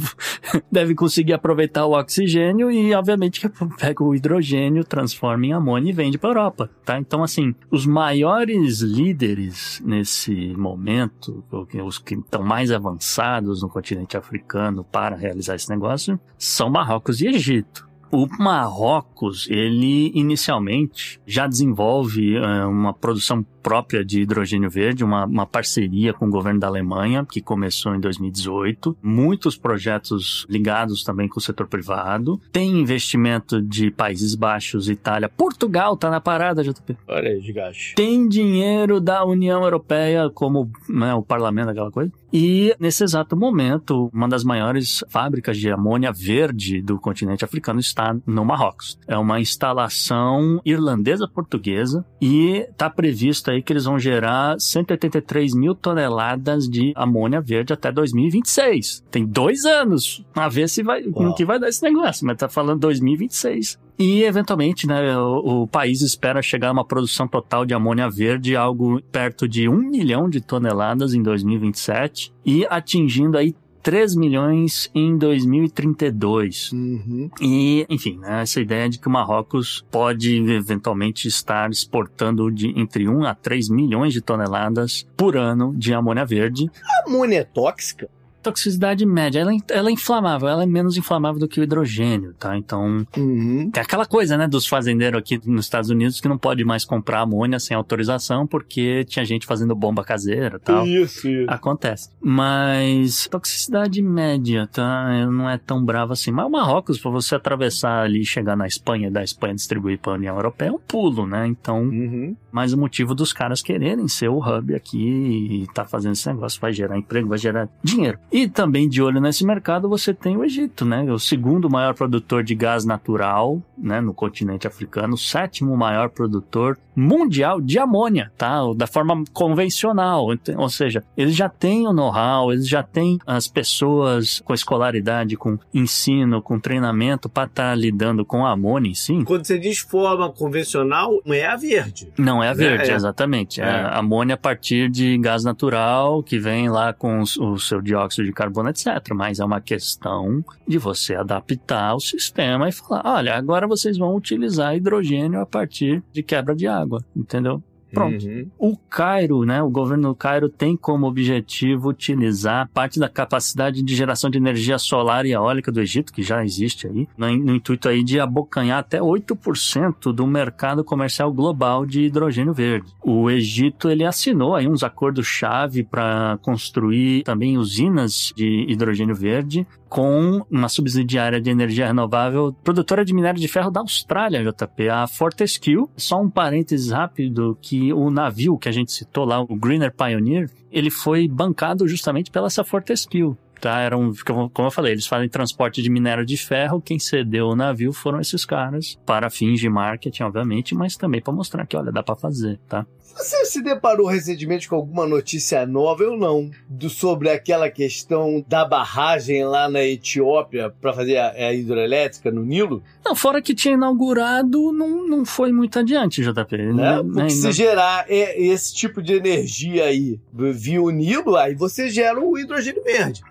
[0.70, 5.92] Deve conseguir aproveitar o oxigênio e, obviamente, que pega o hidrogênio, transforma em amônia e
[5.92, 6.98] vende para Europa, tá?
[6.98, 11.44] Então, assim, os maiores líderes nesse momento,
[11.84, 17.28] os que estão mais avançados no continente africano para realizar esse negócio, são Marrocos e
[17.28, 17.93] Egito.
[18.14, 25.46] O Marrocos, ele inicialmente já desenvolve eh, uma produção própria de hidrogênio verde, uma, uma
[25.46, 28.96] parceria com o governo da Alemanha, que começou em 2018.
[29.02, 32.38] Muitos projetos ligados também com o setor privado.
[32.52, 36.96] Tem investimento de Países Baixos, Itália, Portugal tá na parada, JP.
[37.08, 37.94] Olha aí, desgaste.
[37.94, 42.12] Tem dinheiro da União Europeia, como né, o parlamento, aquela coisa.
[42.36, 48.16] E nesse exato momento, uma das maiores fábricas de amônia verde do continente africano está
[48.26, 48.98] no Marrocos.
[49.06, 56.68] É uma instalação irlandesa-portuguesa e está previsto aí que eles vão gerar 183 mil toneladas
[56.68, 59.04] de amônia verde até 2026.
[59.12, 61.26] Tem dois anos a ver se vai, Uau.
[61.26, 63.78] no que vai dar esse negócio, mas tá falando 2026.
[63.98, 68.56] E, eventualmente, né, o, o país espera chegar a uma produção total de amônia verde,
[68.56, 73.54] algo perto de 1 milhão de toneladas em 2027, e atingindo aí
[73.84, 76.72] 3 milhões em 2032.
[76.72, 77.30] Uhum.
[77.38, 83.06] E, enfim, né, essa ideia de que o Marrocos pode eventualmente estar exportando de entre
[83.06, 86.70] 1 a 3 milhões de toneladas por ano de amônia verde.
[86.82, 88.08] A amônia é tóxica?
[88.44, 92.34] Toxicidade média, ela, é- ela é inflamável, ela é menos inflamável do que o hidrogênio,
[92.38, 92.56] tá?
[92.56, 93.70] Então, Uhum.
[93.74, 97.20] é aquela coisa, né, dos fazendeiros aqui nos Estados Unidos que não pode mais comprar
[97.20, 100.86] amônia sem autorização porque tinha gente fazendo bomba caseira e tal.
[100.86, 101.50] Isso, isso.
[101.50, 102.10] Acontece.
[102.22, 105.26] Mas toxicidade média, tá?
[105.30, 106.30] Não é tão brava assim.
[106.30, 109.98] Mas o Marrocos, pra você atravessar ali e chegar na Espanha e da Espanha distribuir
[109.98, 111.46] pra União Europeia, é um pulo, né?
[111.46, 112.36] Então, Uhum.
[112.52, 116.60] mais o motivo dos caras quererem ser o hub aqui e tá fazendo esse negócio.
[116.60, 118.18] Vai gerar emprego, vai gerar dinheiro.
[118.34, 121.04] E também de olho nesse mercado você tem o Egito, né?
[121.04, 124.00] O segundo maior produtor de gás natural, né?
[124.00, 125.14] No continente africano.
[125.14, 128.58] O sétimo maior produtor mundial de amônia, tá?
[128.74, 130.26] Da forma convencional.
[130.56, 135.56] Ou seja, eles já têm o know-how, eles já têm as pessoas com escolaridade, com
[135.72, 139.22] ensino, com treinamento para estar lidando com a amônia em si.
[139.24, 142.12] Quando você diz forma convencional, não é a verde.
[142.18, 142.94] Não é a verde, É.
[142.94, 143.60] exatamente.
[143.60, 143.64] É.
[143.64, 143.96] É.
[143.96, 148.70] amônia a partir de gás natural que vem lá com o seu dióxido de carbono,
[148.70, 148.86] etc.
[149.14, 154.14] Mas é uma questão de você adaptar o sistema e falar: olha, agora vocês vão
[154.14, 157.62] utilizar hidrogênio a partir de quebra de água, entendeu?
[157.94, 158.26] Pronto.
[158.26, 158.50] Uhum.
[158.58, 163.94] O Cairo, né, o governo do Cairo tem como objetivo utilizar parte da capacidade de
[163.94, 167.88] geração de energia solar e eólica do Egito, que já existe aí, no, no intuito
[167.88, 172.92] aí de abocanhar até 8% do mercado comercial global de hidrogênio verde.
[173.02, 180.44] O Egito, ele assinou aí uns acordos-chave para construir também usinas de hidrogênio verde com
[180.50, 185.86] uma subsidiária de energia renovável, produtora de minério de ferro da Austrália, JP, a Fortescue.
[185.96, 190.50] Só um parênteses rápido que o navio que a gente citou lá, o Greener Pioneer,
[190.68, 193.36] ele foi bancado justamente pela essa Fortescue.
[193.64, 194.12] Tá, era um,
[194.52, 196.82] como eu falei, eles fazem transporte de minério de ferro.
[196.82, 201.32] Quem cedeu o navio foram esses caras, para fins de marketing, obviamente, mas também para
[201.32, 202.84] mostrar que, olha, dá para fazer, tá?
[203.16, 208.66] Você se deparou recentemente com alguma notícia nova, eu não, do, sobre aquela questão da
[208.66, 212.82] barragem lá na Etiópia para fazer a, a hidroelétrica no Nilo?
[213.02, 216.56] Não, fora que tinha inaugurado, não, não foi muito adiante, JP.
[216.58, 216.72] Né?
[216.72, 217.02] Né?
[217.02, 222.20] Porque se gerar é, esse tipo de energia aí via o Nilo, aí você gera
[222.20, 223.22] o hidrogênio verde.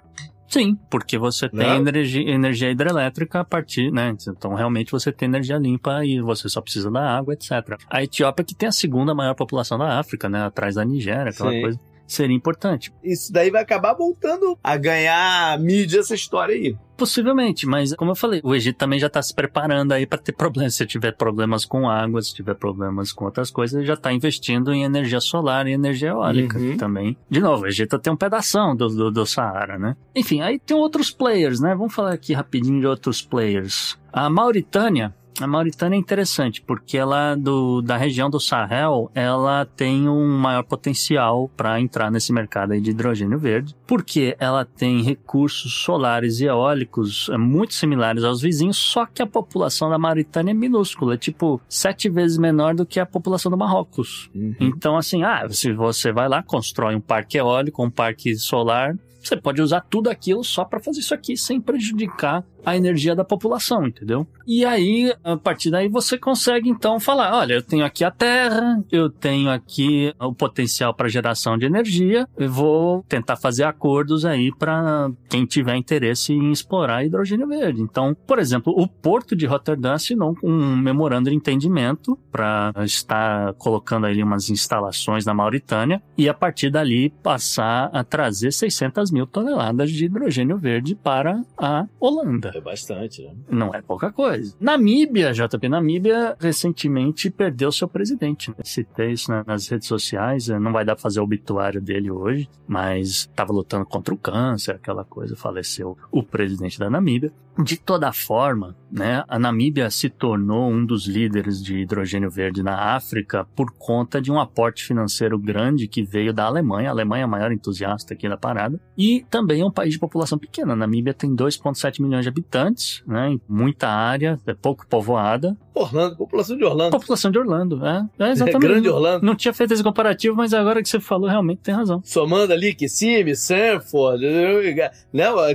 [0.54, 1.76] Sim, porque você tem Né?
[1.78, 4.16] energia, energia hidrelétrica a partir, né?
[4.28, 7.52] Então realmente você tem energia limpa e você só precisa da água, etc.
[7.90, 10.46] A Etiópia que tem a segunda maior população da África, né?
[10.46, 11.62] Atrás da Nigéria, aquela Sim.
[11.62, 11.80] coisa.
[12.06, 12.94] Seria importante.
[13.04, 16.76] Isso daí vai acabar voltando a ganhar mídia essa história aí.
[16.98, 20.32] Possivelmente, mas como eu falei, o Egito também já está se preparando aí para ter
[20.32, 20.76] problemas.
[20.76, 24.72] Se tiver problemas com água, se tiver problemas com outras coisas, ele já está investindo
[24.74, 26.78] em energia solar e energia eólica Uhum.
[26.78, 27.18] também.
[27.30, 29.96] De novo, o Egito tem um pedação do, do, do Saara, né?
[30.16, 31.76] Enfim, aí tem outros players, né?
[31.76, 33.98] Vamos falar aqui rapidinho de outros players.
[34.12, 40.08] A Mauritânia A Mauritânia é interessante porque ela do, da região do Sahel, ela tem
[40.08, 46.40] um maior potencial para entrar nesse mercado de hidrogênio verde, porque ela tem recursos solares
[46.40, 51.16] e eólicos é, muito similares aos vizinhos, só que a população da Mauritânia é minúscula,
[51.16, 54.30] é tipo sete vezes menor do que a população do Marrocos.
[54.36, 54.56] Uhum.
[54.60, 59.38] Então, assim, ah, se você vai lá, constrói um parque eólico, um parque solar, você
[59.38, 63.88] pode usar tudo aquilo só para fazer isso aqui sem prejudicar a energia da população,
[63.88, 64.28] entendeu?
[64.46, 68.84] E aí, a partir daí, você consegue então falar: olha, eu tenho aqui a terra,
[68.92, 74.52] eu tenho aqui o potencial para geração de energia, eu vou tentar fazer acordos aí
[74.58, 77.82] para quem tiver interesse em explorar hidrogênio verde.
[77.82, 84.06] Então, por exemplo, o porto de Rotterdam assinou um memorando de entendimento para estar colocando
[84.06, 89.92] ali umas instalações na Mauritânia e a partir dali passar a trazer 600 mil toneladas
[89.92, 92.53] de hidrogênio verde para a Holanda.
[92.54, 93.34] É bastante, né?
[93.50, 94.56] Não é pouca coisa.
[94.60, 98.50] Namíbia, JP, Namíbia recentemente perdeu seu presidente.
[98.52, 98.58] Né?
[98.64, 103.10] Citei isso nas redes sociais, não vai dar pra fazer o obituário dele hoje, mas
[103.10, 107.32] estava lutando contra o câncer, aquela coisa, faleceu o presidente da Namíbia.
[107.58, 112.96] De toda forma, né, a Namíbia se tornou um dos líderes de hidrogênio verde na
[112.96, 116.90] África por conta de um aporte financeiro grande que veio da Alemanha.
[116.90, 118.82] A Alemanha é a maior entusiasta aqui da parada.
[118.98, 120.74] E também é um país de população pequena.
[120.74, 125.56] A Namíbia tem 2,7 milhões de habitantes, né, muita área, é pouco povoada.
[125.74, 126.92] Orlando, população de Orlando.
[126.92, 128.06] População de Orlando, é.
[128.20, 128.66] É, exatamente.
[128.66, 129.26] É grande Orlando.
[129.26, 132.02] Não tinha feito esse comparativo, mas agora que você falou, realmente tem razão.
[132.04, 134.94] Somando ali Kissimmee, Sanford, né,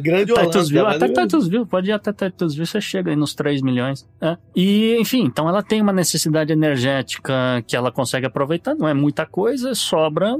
[0.01, 0.51] grande Orlando.
[0.51, 4.07] Titusville, até Titusville, pode ir até Titusville, você chega aí nos 3 milhões.
[4.21, 4.37] É.
[4.55, 9.25] E, enfim, então ela tem uma necessidade energética que ela consegue aproveitar, não é muita
[9.27, 10.35] coisa, sobra,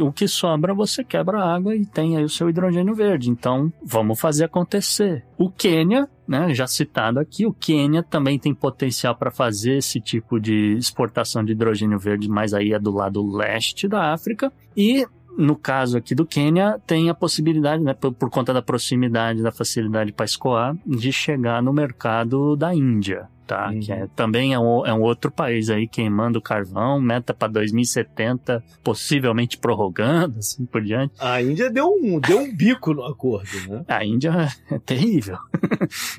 [0.00, 3.30] o que sobra você quebra a água e tem aí o seu hidrogênio verde.
[3.30, 5.24] Então, vamos fazer acontecer.
[5.36, 10.40] O Quênia né, já citado aqui, o Quênia também tem potencial para fazer esse tipo
[10.40, 14.52] de exportação de hidrogênio verde, mas aí é do lado leste da África.
[14.76, 19.42] E no caso aqui do Quênia, tem a possibilidade, né, por, por conta da proximidade,
[19.42, 23.70] da facilidade para escoar, de chegar no mercado da Índia tá?
[23.70, 23.80] Uhum.
[23.80, 28.62] Que é, também é um, é um outro país aí queimando carvão, meta para 2070,
[28.82, 31.14] possivelmente prorrogando, assim por diante.
[31.18, 33.84] A Índia deu um, deu um bico no acordo, né?
[33.88, 35.38] A Índia é terrível.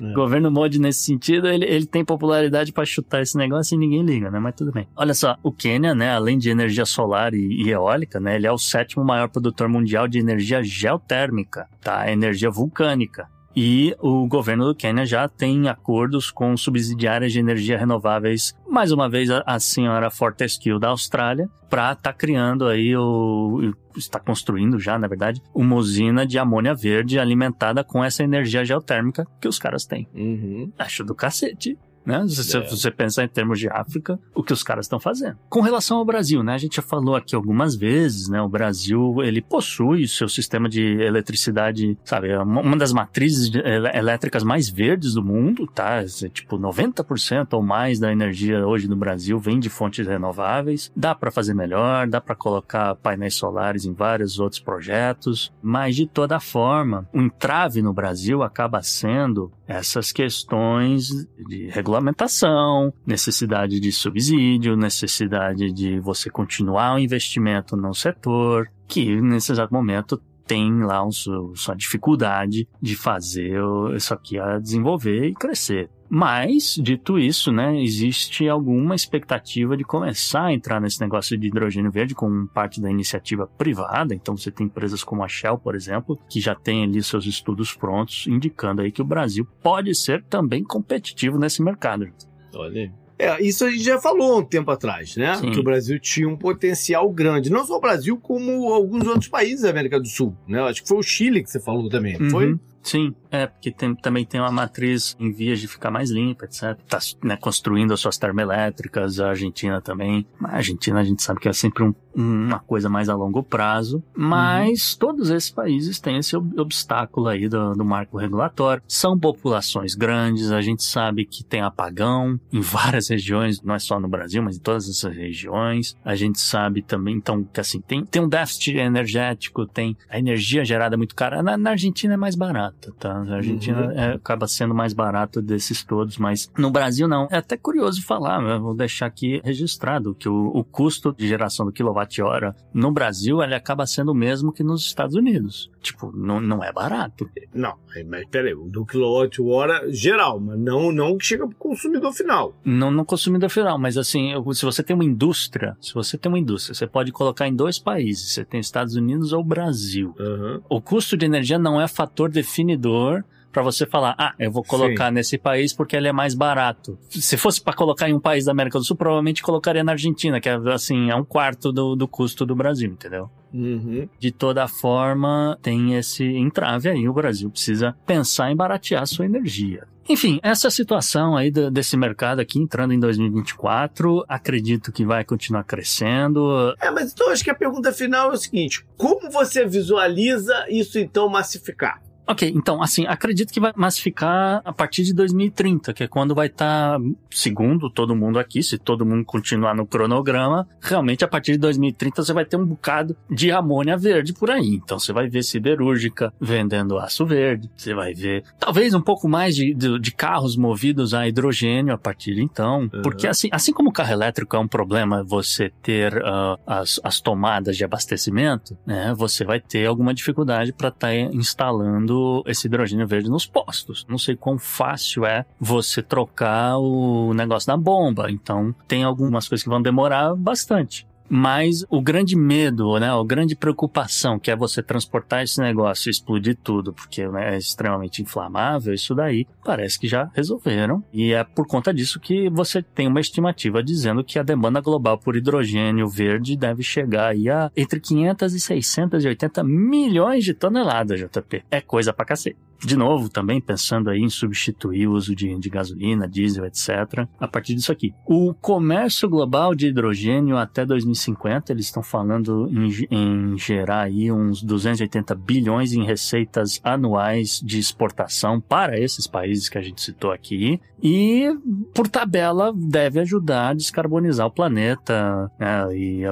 [0.00, 0.10] É.
[0.10, 4.02] O governo Modi, nesse sentido, ele, ele tem popularidade para chutar esse negócio e ninguém
[4.02, 4.38] liga, né?
[4.38, 4.86] Mas tudo bem.
[4.96, 8.52] Olha só, o Quênia, né, além de energia solar e, e eólica, né, ele é
[8.52, 12.10] o sétimo maior produtor mundial de energia geotérmica, tá?
[12.10, 13.28] Energia vulcânica.
[13.56, 19.08] E o governo do Quênia já tem acordos com subsidiárias de energia renováveis, mais uma
[19.08, 24.78] vez a, a senhora Fortescue da Austrália, para estar tá criando aí o está construindo
[24.78, 29.58] já, na verdade, uma usina de amônia verde alimentada com essa energia geotérmica que os
[29.58, 30.06] caras têm.
[30.14, 30.72] Uhum.
[30.78, 32.26] Acho do cacete né?
[32.28, 32.60] Se é.
[32.68, 35.36] você pensar em termos de África, o que os caras estão fazendo.
[35.48, 36.54] Com relação ao Brasil, né?
[36.54, 38.40] A gente já falou aqui algumas vezes, né?
[38.40, 42.30] O Brasil, ele possui o seu sistema de eletricidade, sabe?
[42.30, 43.50] É uma das matrizes
[43.94, 46.02] elétricas mais verdes do mundo, tá?
[46.02, 50.90] É, tipo, 90% ou mais da energia hoje no Brasil vem de fontes renováveis.
[50.96, 56.06] Dá para fazer melhor, dá para colocar painéis solares em vários outros projetos, mas de
[56.06, 61.08] toda forma, o entrave no Brasil acaba sendo essas questões
[61.46, 69.52] de regulamentação, necessidade de subsídio, necessidade de você continuar o investimento no setor, que nesse
[69.52, 73.60] exato momento tem lá um, sua dificuldade de fazer
[73.94, 75.90] isso aqui a desenvolver e crescer.
[76.08, 81.90] Mas, dito isso, né, existe alguma expectativa de começar a entrar nesse negócio de hidrogênio
[81.90, 84.14] verde com parte da iniciativa privada.
[84.14, 87.74] Então, você tem empresas como a Shell, por exemplo, que já tem ali seus estudos
[87.74, 92.08] prontos, indicando aí que o Brasil pode ser também competitivo nesse mercado.
[92.54, 92.90] Olha aí.
[93.18, 95.34] É, isso a gente já falou um tempo atrás, né?
[95.34, 95.50] Sim.
[95.50, 97.50] Que o Brasil tinha um potencial grande.
[97.50, 100.62] Não só o Brasil, como alguns outros países da América do Sul, né?
[100.62, 102.30] Acho que foi o Chile que você falou também, uhum.
[102.30, 102.58] foi?
[102.88, 106.74] Sim, é, porque tem, também tem uma matriz em vias de ficar mais limpa, etc.
[106.88, 110.26] Tá né, construindo as suas termoelétricas, a Argentina também.
[110.42, 114.02] A Argentina a gente sabe que é sempre um, uma coisa mais a longo prazo,
[114.16, 114.98] mas uhum.
[115.00, 118.82] todos esses países têm esse obstáculo aí do, do marco regulatório.
[118.88, 124.00] São populações grandes, a gente sabe que tem apagão em várias regiões, não é só
[124.00, 125.94] no Brasil, mas em todas essas regiões.
[126.02, 130.64] A gente sabe também, então, que assim, tem, tem um déficit energético, tem a energia
[130.64, 131.42] gerada muito cara.
[131.42, 133.12] Na, na Argentina é mais barato barata, tá?
[133.12, 133.90] A Argentina uhum.
[133.90, 137.26] é, acaba sendo mais barato desses todos, mas no Brasil não.
[137.30, 141.72] É até curioso falar, vou deixar aqui registrado que o, o custo de geração do
[141.72, 145.70] quilowatt-hora no Brasil ele acaba sendo o mesmo que nos Estados Unidos.
[145.80, 147.28] Tipo, não, não é barato.
[147.54, 147.74] Não,
[148.06, 152.54] mas peraí, do quilowatt-hora geral, mas não, não que chega pro consumidor final.
[152.64, 156.38] Não no consumidor final, mas assim, se você tem uma indústria, se você tem uma
[156.38, 160.14] indústria, você pode colocar em dois países, você tem Estados Unidos ou Brasil.
[160.18, 160.60] Uhum.
[160.68, 162.28] O custo de energia não é fator
[162.68, 165.14] definidor para você falar, ah, eu vou colocar Sim.
[165.14, 166.98] nesse país porque ele é mais barato.
[167.08, 170.40] Se fosse para colocar em um país da América do Sul, provavelmente colocaria na Argentina,
[170.40, 173.30] que é assim, é um quarto do, do custo do Brasil, entendeu?
[173.52, 174.06] Uhum.
[174.18, 177.08] De toda forma, tem esse entrave aí.
[177.08, 179.86] O Brasil precisa pensar em baratear a sua energia.
[180.08, 186.74] Enfim, essa situação aí desse mercado aqui entrando em 2024, acredito que vai continuar crescendo.
[186.80, 190.98] É, mas então acho que a pergunta final é o seguinte: como você visualiza isso
[190.98, 192.00] então massificar?
[192.28, 196.48] Ok, então, assim, acredito que vai massificar a partir de 2030, que é quando vai
[196.48, 201.52] estar, tá, segundo todo mundo aqui, se todo mundo continuar no cronograma, realmente a partir
[201.52, 204.74] de 2030 você vai ter um bocado de amônia verde por aí.
[204.74, 209.56] Então você vai ver siderúrgica vendendo aço verde, você vai ver talvez um pouco mais
[209.56, 213.02] de, de, de carros movidos a hidrogênio a partir de então, uhum.
[213.02, 217.20] porque assim, assim como o carro elétrico é um problema você ter uh, as, as
[217.20, 223.06] tomadas de abastecimento, né, você vai ter alguma dificuldade para estar tá instalando esse hidrogênio
[223.06, 224.06] verde nos postos.
[224.08, 228.30] Não sei quão fácil é você trocar o negócio da bomba.
[228.30, 231.07] Então, tem algumas coisas que vão demorar bastante.
[231.28, 236.10] Mas o grande medo, né, a grande preocupação que é você transportar esse negócio e
[236.10, 241.02] explodir tudo, porque né, é extremamente inflamável, isso daí parece que já resolveram.
[241.12, 245.18] E é por conta disso que você tem uma estimativa dizendo que a demanda global
[245.18, 251.64] por hidrogênio verde deve chegar aí a entre 500 e 680 milhões de toneladas, JP.
[251.70, 255.68] É coisa pra cacete de novo, também pensando aí em substituir o uso de, de,
[255.68, 257.26] gasolina, diesel, etc.
[257.38, 258.14] A partir disso aqui.
[258.26, 264.62] O comércio global de hidrogênio até 2050, eles estão falando em, em gerar aí uns
[264.62, 270.80] 280 bilhões em receitas anuais de exportação para esses países que a gente citou aqui.
[271.02, 271.48] E,
[271.94, 276.22] por tabela, deve ajudar a descarbonizar o planeta né, e,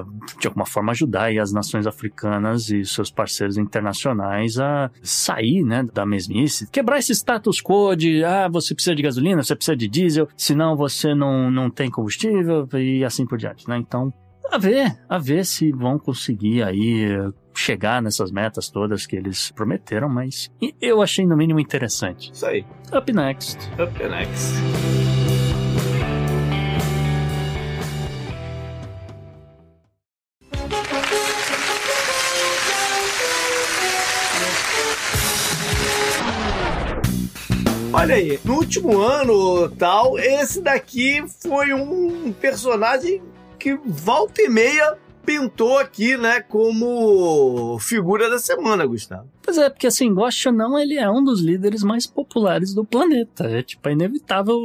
[0.40, 6.04] de alguma forma, ajudar as nações africanas e seus parceiros internacionais a sair né, da
[6.04, 9.88] mesma mesmice, quebrar esse status quo de, ah, você precisa de gasolina, você precisa de
[9.88, 13.76] diesel, senão você não, não tem combustível e assim por diante, né?
[13.78, 14.12] Então,
[14.50, 17.08] a ver, a ver se vão conseguir aí
[17.54, 22.30] chegar nessas metas todas que eles prometeram, mas eu achei no mínimo interessante.
[22.32, 22.64] Isso aí.
[22.92, 23.58] Up next.
[23.80, 25.25] Up next.
[37.98, 43.22] Olha aí, no último ano tal, esse daqui foi um personagem
[43.58, 49.30] que volta e meia pintou aqui, né, como figura da semana, Gustavo.
[49.42, 52.84] Pois é, porque assim, gosta ou não, ele é um dos líderes mais populares do
[52.84, 53.44] planeta.
[53.44, 54.58] É tipo, é inevitável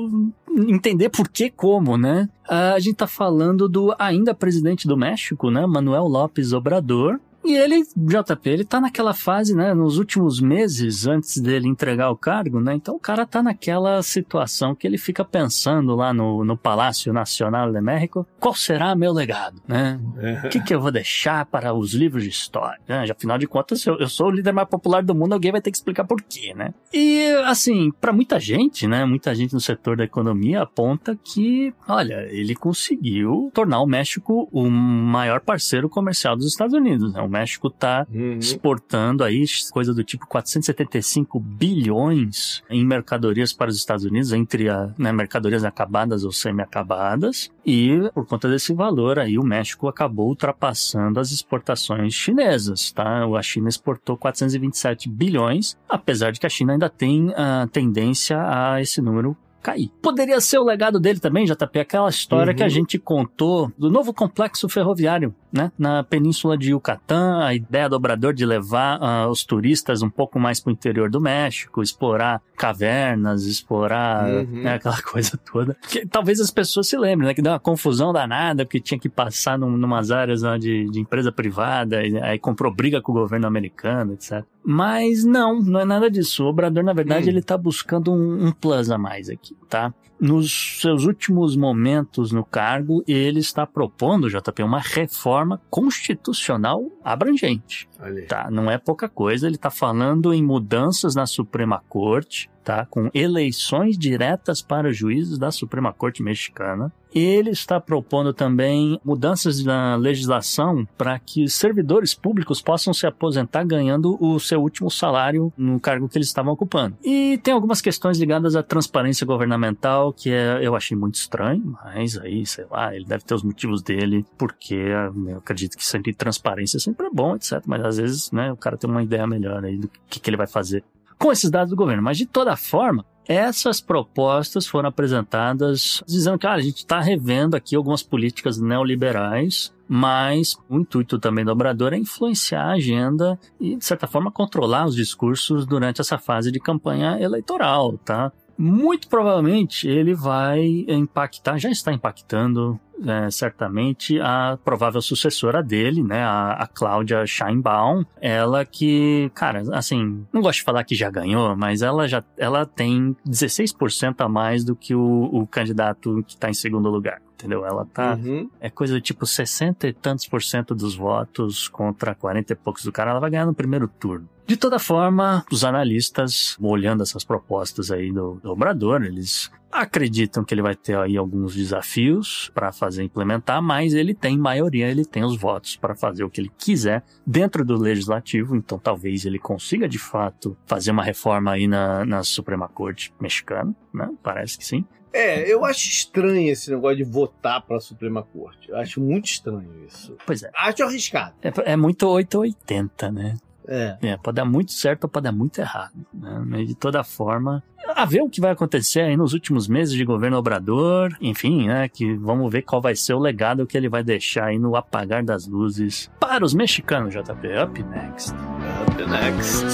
[0.67, 2.27] entender por que como, né?
[2.45, 7.83] A gente tá falando do ainda presidente do México, né, Manuel López Obrador, e ele,
[7.95, 12.75] JP, ele tá naquela fase, né, nos últimos meses antes dele entregar o cargo, né?
[12.75, 17.71] Então o cara tá naquela situação que ele fica pensando lá no, no Palácio Nacional
[17.71, 19.99] de México, qual será meu legado, né?
[20.45, 22.79] O que que eu vou deixar para os livros de história?
[22.87, 23.05] Né?
[23.09, 25.71] Afinal de contas, eu, eu sou o líder mais popular do mundo, alguém vai ter
[25.71, 26.73] que explicar por quê, né?
[26.93, 32.27] E, assim, para muita gente, né, muita gente no setor da economia aponta que, olha,
[32.29, 37.21] ele conseguiu tornar o México o maior parceiro comercial dos Estados Unidos, né?
[37.31, 38.37] México está uhum.
[38.37, 44.93] exportando aí coisa do tipo 475 bilhões em mercadorias para os Estados Unidos, entre a,
[44.97, 47.49] né, mercadorias acabadas ou semi-acabadas.
[47.65, 53.25] E por conta desse valor aí, o México acabou ultrapassando as exportações chinesas, tá?
[53.25, 58.81] A China exportou 427 bilhões, apesar de que a China ainda tem a tendência a
[58.81, 59.89] esse número cair.
[60.01, 62.57] Poderia ser o legado dele também, JP, aquela história uhum.
[62.57, 62.71] que a uhum.
[62.71, 65.71] gente contou do novo complexo ferroviário, né?
[65.77, 70.39] Na península de Yucatán, a ideia do Obrador de levar uh, os turistas um pouco
[70.39, 74.63] mais para o interior do México, explorar cavernas, explorar uhum.
[74.63, 75.75] né, aquela coisa toda.
[75.89, 77.33] Que, talvez as pessoas se lembrem, né?
[77.33, 80.99] Que deu uma confusão danada, porque tinha que passar num, numas áreas né, de, de
[80.99, 84.43] empresa privada, e, aí comprou briga com o governo americano, etc.
[84.63, 86.43] Mas não, não é nada disso.
[86.43, 87.29] O Obrador, na verdade, Hum.
[87.29, 89.93] ele está buscando um, um plus a mais aqui, tá?
[90.19, 97.89] Nos seus últimos momentos no cargo, ele está propondo, JP, uma reforma constitucional abrangente.
[98.27, 103.09] Tá, não é pouca coisa, ele está falando em mudanças na Suprema Corte, tá, com
[103.13, 106.91] eleições diretas para juízes da Suprema Corte mexicana.
[107.13, 114.17] Ele está propondo também mudanças na legislação para que servidores públicos possam se aposentar ganhando
[114.23, 116.95] o seu último salário no cargo que eles estavam ocupando.
[117.03, 122.17] E tem algumas questões ligadas à transparência governamental que é, eu achei muito estranho, mas
[122.17, 126.79] aí, sei lá, ele deve ter os motivos dele, porque eu acredito que sempre transparência
[126.79, 127.61] sempre é bom, etc.
[127.65, 130.37] Mas às vezes, né, o cara tem uma ideia melhor aí do que, que ele
[130.37, 130.81] vai fazer
[131.21, 132.01] com esses dados do governo.
[132.01, 137.55] Mas de toda forma, essas propostas foram apresentadas dizendo que ah, a gente está revendo
[137.55, 143.75] aqui algumas políticas neoliberais, mas o intuito também do Obrador é influenciar a agenda e,
[143.75, 148.31] de certa forma, controlar os discursos durante essa fase de campanha eleitoral, tá?
[148.61, 156.21] Muito provavelmente ele vai impactar, já está impactando é, certamente a provável sucessora dele, né,
[156.23, 161.55] a, a Cláudia Scheinbaum, ela que, cara, assim, não gosto de falar que já ganhou,
[161.55, 166.49] mas ela já, ela tem 16% a mais do que o, o candidato que está
[166.49, 167.21] em segundo lugar.
[167.33, 167.65] Entendeu?
[167.65, 168.13] Ela tá.
[168.13, 168.47] Uhum.
[168.59, 172.83] É coisa do tipo 60 e tantos por cento dos votos contra 40 e poucos
[172.83, 173.09] do cara.
[173.09, 174.29] Ela vai ganhar no primeiro turno.
[174.51, 180.53] De toda forma, os analistas, olhando essas propostas aí do, do Obrador, eles acreditam que
[180.53, 185.23] ele vai ter aí alguns desafios para fazer implementar, mas ele tem maioria, ele tem
[185.23, 189.87] os votos para fazer o que ele quiser dentro do legislativo, então talvez ele consiga
[189.87, 194.09] de fato fazer uma reforma aí na, na Suprema Corte mexicana, né?
[194.21, 194.85] Parece que sim.
[195.13, 198.69] É, eu acho estranho esse negócio de votar pra Suprema Corte.
[198.69, 200.17] Eu acho muito estranho isso.
[200.25, 200.51] Pois é.
[200.53, 201.35] Acho arriscado.
[201.41, 203.37] É, é muito 880, né?
[203.67, 203.97] É.
[204.01, 205.93] É, pode dar muito certo ou pode dar muito errado.
[206.13, 206.43] Né?
[206.45, 207.63] Mas de toda forma,
[207.95, 211.87] a ver o que vai acontecer aí nos últimos meses de governo Obrador, enfim, né?
[211.89, 215.23] Que vamos ver qual vai ser o legado que ele vai deixar aí no apagar
[215.23, 217.47] das luzes para os mexicanos, JP.
[217.63, 218.33] Up next.
[218.33, 219.65] Up next.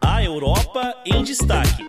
[0.00, 1.88] A Europa em destaque.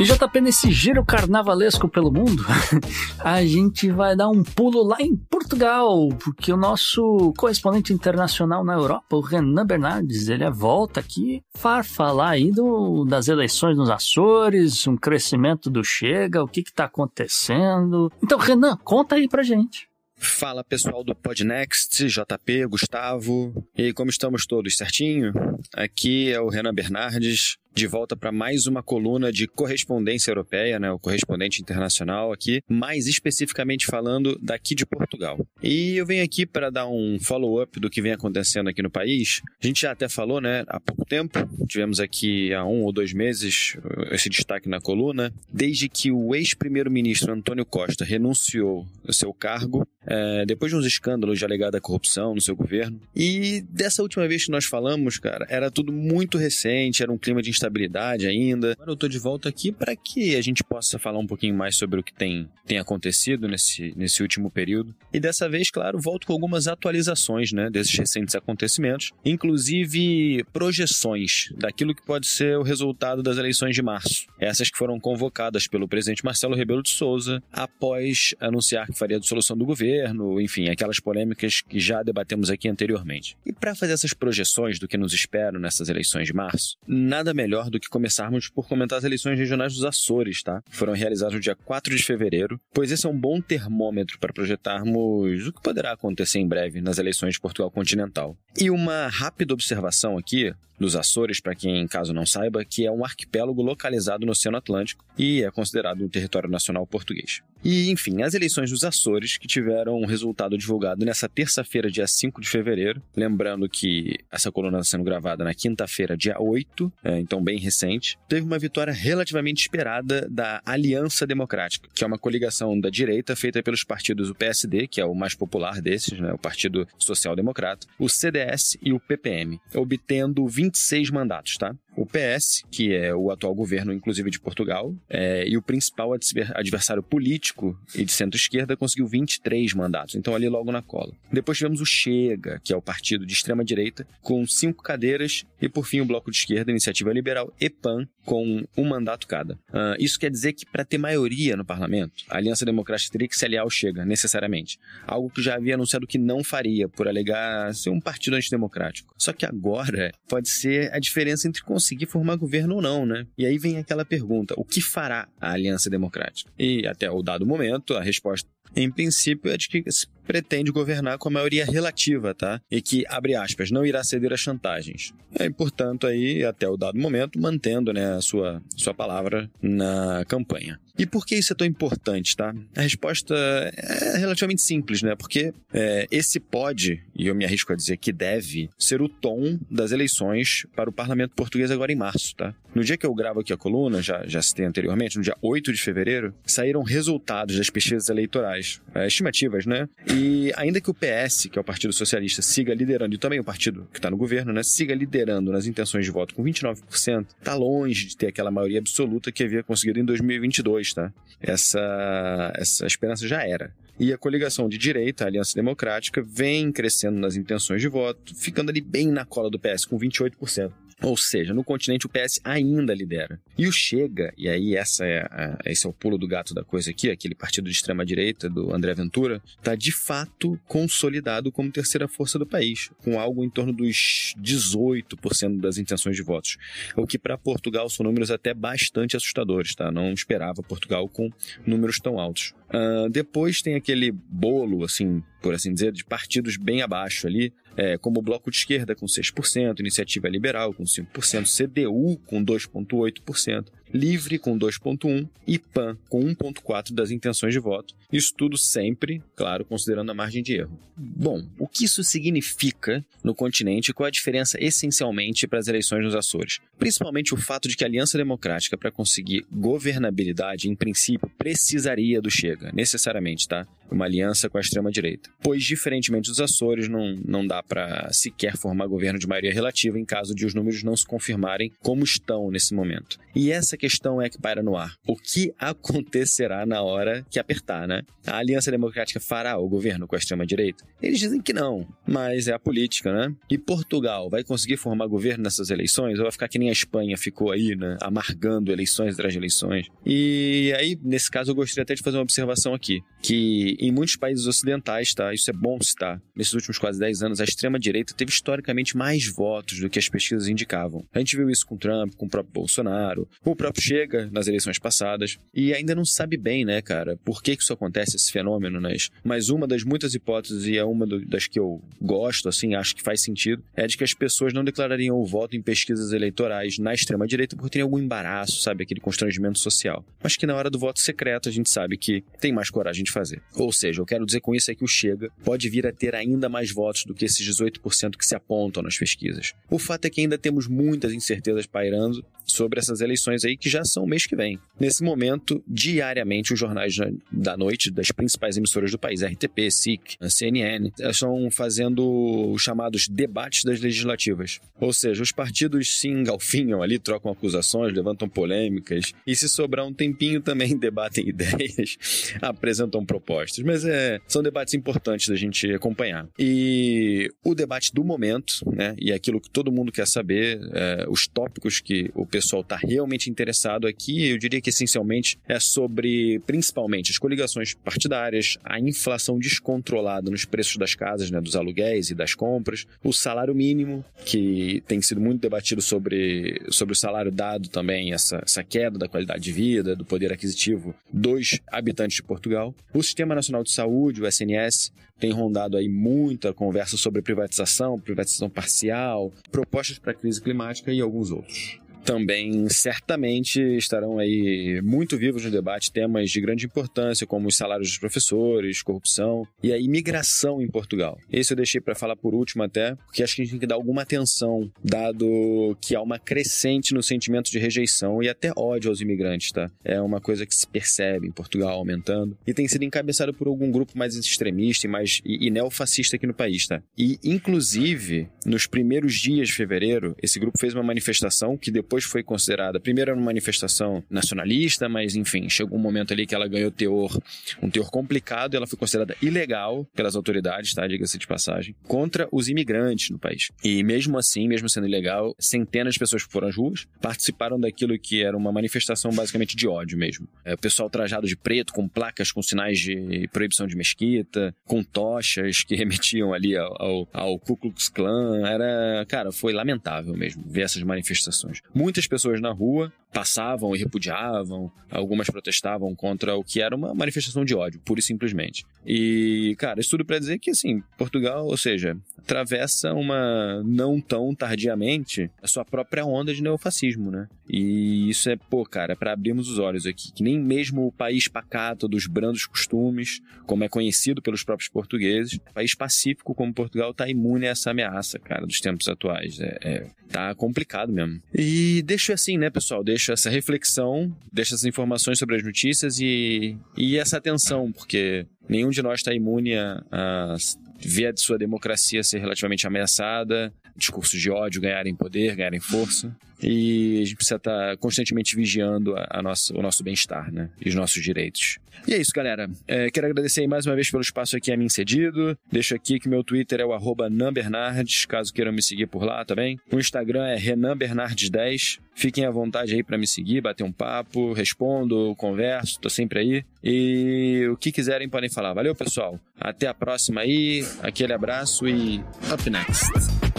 [0.00, 2.42] E JP, nesse giro carnavalesco pelo mundo,
[3.20, 8.72] a gente vai dar um pulo lá em Portugal, porque o nosso correspondente internacional na
[8.72, 14.86] Europa, o Renan Bernardes, ele volta aqui para falar aí do, das eleições nos Açores,
[14.86, 18.10] um crescimento do Chega, o que está acontecendo.
[18.22, 19.89] Então, Renan, conta aí pra gente.
[20.22, 23.66] Fala pessoal do Podnext, JP, Gustavo.
[23.74, 25.32] E como estamos todos certinho?
[25.74, 30.90] Aqui é o Renan Bernardes, de volta para mais uma coluna de correspondência europeia, né,
[30.90, 35.38] o correspondente internacional aqui, mais especificamente falando daqui de Portugal.
[35.62, 39.40] E eu venho aqui para dar um follow-up do que vem acontecendo aqui no país.
[39.62, 43.12] A gente já até falou, né, há pouco tempo, tivemos aqui há um ou dois
[43.12, 43.76] meses
[44.10, 50.44] esse destaque na coluna, desde que o ex-primeiro-ministro Antônio Costa renunciou ao seu cargo, é,
[50.44, 53.00] depois de uns escândalos de alegada corrupção no seu governo.
[53.14, 57.40] E dessa última vez que nós falamos, cara, era tudo muito recente, era um clima
[57.40, 58.72] de instabilidade ainda.
[58.72, 61.76] Agora eu tô de volta aqui para que a gente possa falar um pouquinho mais
[61.76, 64.94] sobre o que tem, tem acontecido nesse, nesse último período.
[65.12, 71.94] E dessa vez, claro, volto com algumas atualizações né, desses recentes acontecimentos, inclusive projeções daquilo
[71.94, 74.26] que pode ser o resultado das eleições de março.
[74.40, 79.20] Essas que foram convocadas pelo presidente Marcelo Rebelo de Souza após anunciar que faria a
[79.20, 79.99] dissolução do governo,
[80.40, 83.36] enfim, aquelas polêmicas que já debatemos aqui anteriormente.
[83.44, 87.70] E para fazer essas projeções do que nos espera nessas eleições de março, nada melhor
[87.70, 90.62] do que começarmos por comentar as eleições regionais dos Açores, tá?
[90.70, 95.46] Foram realizadas no dia 4 de fevereiro, pois esse é um bom termômetro para projetarmos
[95.46, 98.36] o que poderá acontecer em breve nas eleições de Portugal continental.
[98.58, 103.04] E uma rápida observação aqui dos Açores, para quem caso não saiba, que é um
[103.04, 107.42] arquipélago localizado no Oceano Atlântico e é considerado um território nacional português.
[107.62, 112.40] E, enfim, as eleições dos Açores, que tiveram um resultado divulgado nessa terça-feira, dia 5
[112.40, 113.02] de fevereiro.
[113.14, 118.18] Lembrando que essa coluna está sendo gravada na quinta-feira, dia 8, é, então bem recente.
[118.28, 123.62] Teve uma vitória relativamente esperada da Aliança Democrática, que é uma coligação da direita feita
[123.62, 127.86] pelos partidos o PSD, que é o mais popular desses, né, o Partido Social Democrata,
[127.98, 131.74] o CDS e o PPM, obtendo 26 mandatos, tá?
[132.00, 136.12] O PS, que é o atual governo, inclusive de Portugal, é, e o principal
[136.54, 141.12] adversário político e de centro-esquerda conseguiu 23 mandatos, então ali logo na cola.
[141.30, 145.86] Depois tivemos o Chega, que é o partido de extrema-direita, com cinco cadeiras, e por
[145.86, 149.54] fim o Bloco de Esquerda, Iniciativa Liberal e PAN, com um mandato cada.
[149.68, 153.36] Uh, isso quer dizer que para ter maioria no parlamento, a Aliança Democrática teria que
[153.36, 154.78] se aliar ao Chega, necessariamente.
[155.06, 159.14] Algo que já havia anunciado que não faria, por alegar ser um partido antidemocrático.
[159.18, 163.26] Só que agora pode ser a diferença entre conseguir formar governo ou não, né?
[163.36, 166.50] E aí vem aquela pergunta: o que fará a Aliança Democrática?
[166.58, 171.18] E até o dado momento, a resposta em princípio, é de que se pretende governar
[171.18, 172.60] com a maioria relativa, tá?
[172.70, 175.12] E que, abre aspas, não irá ceder a chantagens.
[175.38, 180.78] E, portanto, aí, até o dado momento, mantendo né, a sua, sua palavra na campanha.
[180.96, 182.54] E por que isso é tão importante, tá?
[182.76, 185.16] A resposta é relativamente simples, né?
[185.16, 189.58] Porque é, esse pode, e eu me arrisco a dizer que deve, ser o tom
[189.70, 192.54] das eleições para o parlamento português agora em março, tá?
[192.74, 195.72] No dia que eu gravo aqui a coluna, já, já citei anteriormente, no dia 8
[195.72, 198.59] de fevereiro, saíram resultados das pesquisas eleitorais,
[198.94, 199.88] é, estimativas, né?
[200.12, 203.44] E ainda que o PS, que é o Partido Socialista, siga liderando, e também o
[203.44, 204.62] partido que está no governo, né?
[204.62, 209.32] Siga liderando nas intenções de voto com 29%, tá longe de ter aquela maioria absoluta
[209.32, 211.12] que havia conseguido em 2022, tá?
[211.40, 213.72] Essa, essa esperança já era.
[213.98, 218.70] E a coligação de direita, a Aliança Democrática, vem crescendo nas intenções de voto, ficando
[218.70, 220.72] ali bem na cola do PS, com 28%.
[221.02, 223.40] Ou seja, no continente o PS ainda lidera.
[223.56, 226.62] E o Chega, e aí essa é a, esse é o pulo do gato da
[226.62, 231.70] coisa aqui, aquele partido de extrema direita do André Ventura, está de fato consolidado como
[231.70, 236.58] terceira força do país, com algo em torno dos 18% das intenções de votos.
[236.96, 239.90] O que para Portugal são números até bastante assustadores, tá?
[239.90, 241.30] Não esperava Portugal com
[241.66, 242.54] números tão altos.
[242.68, 247.96] Uh, depois tem aquele bolo, assim, por assim dizer, de partidos bem abaixo ali, é,
[247.96, 254.38] como o Bloco de Esquerda com 6%, Iniciativa Liberal com 5%, CDU com 2,8%, Livre
[254.38, 257.94] com 2,1% e PAN com 1,4% das intenções de voto.
[258.12, 260.78] Isso tudo sempre, claro, considerando a margem de erro.
[260.96, 266.04] Bom, o que isso significa no continente e qual a diferença essencialmente para as eleições
[266.04, 266.60] nos Açores?
[266.78, 272.30] Principalmente o fato de que a Aliança Democrática, para conseguir governabilidade, em princípio, precisaria do
[272.30, 273.66] Chega, necessariamente, tá?
[273.90, 275.30] Uma aliança com a extrema-direita.
[275.42, 280.04] Pois, diferentemente dos Açores, não, não dá para sequer formar governo de maioria relativa em
[280.04, 283.18] caso de os números não se confirmarem como estão nesse momento.
[283.34, 284.94] E essa questão é que paira no ar.
[285.06, 288.02] O que acontecerá na hora que apertar, né?
[288.26, 290.84] A Aliança Democrática fará o governo com a extrema-direita?
[291.02, 293.34] Eles dizem que não, mas é a política, né?
[293.48, 297.16] E Portugal vai conseguir formar governo nessas eleições ou vai ficar que nem a Espanha
[297.16, 297.96] ficou aí, né?
[298.00, 299.88] Amargando eleições atrás de eleições?
[300.04, 304.14] E aí, nesse caso, eu gostaria até de fazer uma observação aqui, que em muitos
[304.14, 305.32] países ocidentais, tá?
[305.32, 306.20] Isso é bom citar.
[306.36, 310.48] Nesses últimos quase 10 anos, a extrema-direita teve historicamente mais votos do que as pesquisas
[310.48, 311.04] indicavam.
[311.12, 314.46] A gente viu isso com Trump, com o próprio Bolsonaro, com o próprio Chega nas
[314.46, 318.30] eleições passadas e ainda não sabe bem, né, cara, por que, que isso acontece, esse
[318.30, 318.94] fenômeno, né?
[319.24, 323.02] Mas uma das muitas hipóteses, e é uma das que eu gosto, assim, acho que
[323.02, 326.92] faz sentido, é de que as pessoas não declarariam o voto em pesquisas eleitorais na
[326.92, 330.04] extrema-direita porque tem algum embaraço, sabe, aquele constrangimento social.
[330.22, 333.12] Mas que na hora do voto secreto a gente sabe que tem mais coragem de
[333.12, 333.40] fazer.
[333.54, 336.14] Ou seja, eu quero dizer com isso é que o Chega pode vir a ter
[336.14, 339.52] ainda mais votos do que esses 18% que se apontam nas pesquisas.
[339.68, 343.84] O fato é que ainda temos muitas incertezas pairando sobre essas eleições aí que já
[343.84, 344.58] são mês que vem.
[344.78, 346.96] Nesse momento, diariamente, os jornais
[347.30, 353.64] da noite das principais emissoras do país, RTP, SIC, CNN, estão fazendo os chamados debates
[353.64, 354.60] das legislativas.
[354.80, 359.92] Ou seja, os partidos se engalfinham ali, trocam acusações, levantam polêmicas e, se sobrar um
[359.92, 361.96] tempinho, também debatem ideias,
[362.40, 363.64] apresentam propostas.
[363.64, 366.26] Mas é, são debates importantes da gente acompanhar.
[366.38, 371.26] E o debate do momento, né, e aquilo que todo mundo quer saber, é, os
[371.26, 377.10] tópicos que o pessoal está realmente interessado aqui, eu diria que essencialmente é sobre, principalmente,
[377.10, 382.34] as coligações partidárias, a inflação descontrolada nos preços das casas, né, dos aluguéis e das
[382.34, 388.12] compras, o salário mínimo, que tem sido muito debatido sobre, sobre o salário dado também,
[388.12, 393.02] essa, essa queda da qualidade de vida, do poder aquisitivo dos habitantes de Portugal, o
[393.02, 399.30] Sistema Nacional de Saúde, o SNS, tem rondado aí muita conversa sobre privatização, privatização parcial,
[399.52, 401.78] propostas para a crise climática e alguns outros.
[402.04, 407.88] Também certamente estarão aí muito vivos no debate temas de grande importância, como os salários
[407.88, 411.18] dos professores, corrupção e a imigração em Portugal.
[411.30, 413.66] Esse eu deixei para falar por último até, porque acho que a gente tem que
[413.66, 418.90] dar alguma atenção, dado que há uma crescente no sentimento de rejeição e até ódio
[418.90, 419.70] aos imigrantes, tá?
[419.84, 423.70] É uma coisa que se percebe em Portugal aumentando e tem sido encabeçado por algum
[423.70, 426.82] grupo mais extremista e mais e, e neofascista aqui no país, tá?
[426.96, 432.22] E inclusive nos primeiros dias de fevereiro, esse grupo fez uma manifestação que depois foi
[432.22, 436.70] considerada, primeiro era uma manifestação nacionalista, mas enfim, chegou um momento ali que ela ganhou
[436.70, 437.16] teor,
[437.62, 440.86] um teor complicado e ela foi considerada ilegal pelas autoridades, tá?
[440.86, 443.50] Diga-se de passagem, contra os imigrantes no país.
[443.62, 448.22] E mesmo assim, mesmo sendo ilegal, centenas de pessoas foram às ruas, participaram daquilo que
[448.22, 450.28] era uma manifestação basicamente de ódio mesmo.
[450.44, 454.82] É, o pessoal trajado de preto, com placas com sinais de proibição de mesquita, com
[454.82, 458.46] tochas que remetiam ali ao, ao, ao Ku Klux Klan.
[458.46, 461.60] Era, cara, foi lamentável mesmo ver essas manifestações.
[461.80, 467.44] Muitas pessoas na rua passavam e repudiavam, algumas protestavam contra o que era uma manifestação
[467.44, 468.64] de ódio, pura e simplesmente.
[468.86, 474.34] E, cara, isso tudo para dizer que, assim, Portugal, ou seja, atravessa uma, não tão
[474.34, 477.28] tardiamente, a sua própria onda de neofascismo, né?
[477.48, 481.26] E isso é, pô, cara, para abrirmos os olhos aqui, que nem mesmo o país
[481.26, 487.08] pacato dos brandos costumes, como é conhecido pelos próprios portugueses, país pacífico como Portugal tá
[487.08, 489.40] imune a essa ameaça, cara, dos tempos atuais.
[489.40, 491.20] É, é tá complicado mesmo.
[491.32, 492.82] E deixo assim, né, pessoal?
[492.82, 498.70] Deixo essa reflexão, deixo essas informações sobre as notícias e, e essa atenção, porque nenhum
[498.70, 500.36] de nós está imune a, a
[500.78, 506.14] ver a sua democracia ser relativamente ameaçada, discursos de ódio ganharem poder, ganharem força.
[506.42, 510.48] E a gente precisa estar tá constantemente vigiando a, a nossa, o nosso bem-estar, né?
[510.60, 511.58] E os nossos direitos.
[511.86, 512.48] E é isso, galera.
[512.66, 515.36] É, quero agradecer mais uma vez pelo espaço aqui a mim cedido.
[515.50, 519.24] Deixo aqui que meu Twitter é o arroba nanbernardes, caso queiram me seguir por lá,
[519.34, 519.58] bem?
[519.72, 521.78] O Instagram é renanbernardes10.
[521.94, 526.44] Fiquem à vontade aí para me seguir, bater um papo, respondo, converso, tô sempre aí.
[526.62, 528.54] E o que quiserem podem falar.
[528.54, 529.18] Valeu, pessoal.
[529.38, 530.64] Até a próxima aí.
[530.82, 532.02] Aquele abraço e
[532.32, 533.29] up next.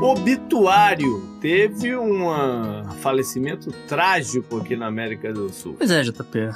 [0.00, 1.28] Obituário.
[1.42, 2.24] Teve um
[3.00, 5.74] falecimento trágico aqui na América do Sul.
[5.76, 6.50] Pois é, JP.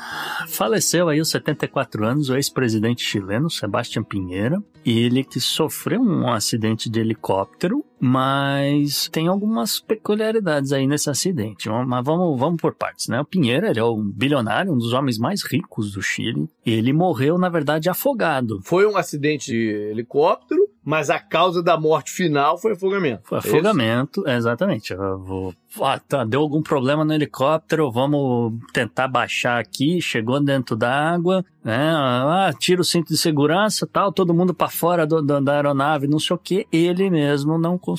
[0.48, 4.62] Faleceu aí aos 74 anos o ex-presidente chileno, Sebastião Pinheira.
[4.84, 11.70] Ele que sofreu um acidente de helicóptero, mas tem algumas peculiaridades aí nesse acidente.
[11.70, 13.18] Mas vamos, vamos por partes, né?
[13.18, 16.46] O Pinheira, ele é um bilionário, um dos homens mais ricos do Chile.
[16.66, 18.60] Ele morreu, na verdade, afogado.
[18.62, 23.22] Foi um acidente de helicóptero mas a causa da morte final foi afogamento.
[23.24, 24.92] Foi é afogamento, é exatamente.
[24.92, 30.76] Eu vou ah, tá, deu algum problema no helicóptero, vamos tentar baixar aqui, chegou dentro
[30.76, 31.90] da água, né?
[31.96, 36.06] Ah, tira o cinto de segurança, tal, todo mundo para fora do, do, da aeronave,
[36.06, 36.66] não sei o que.
[36.70, 37.93] Ele mesmo não conseguiu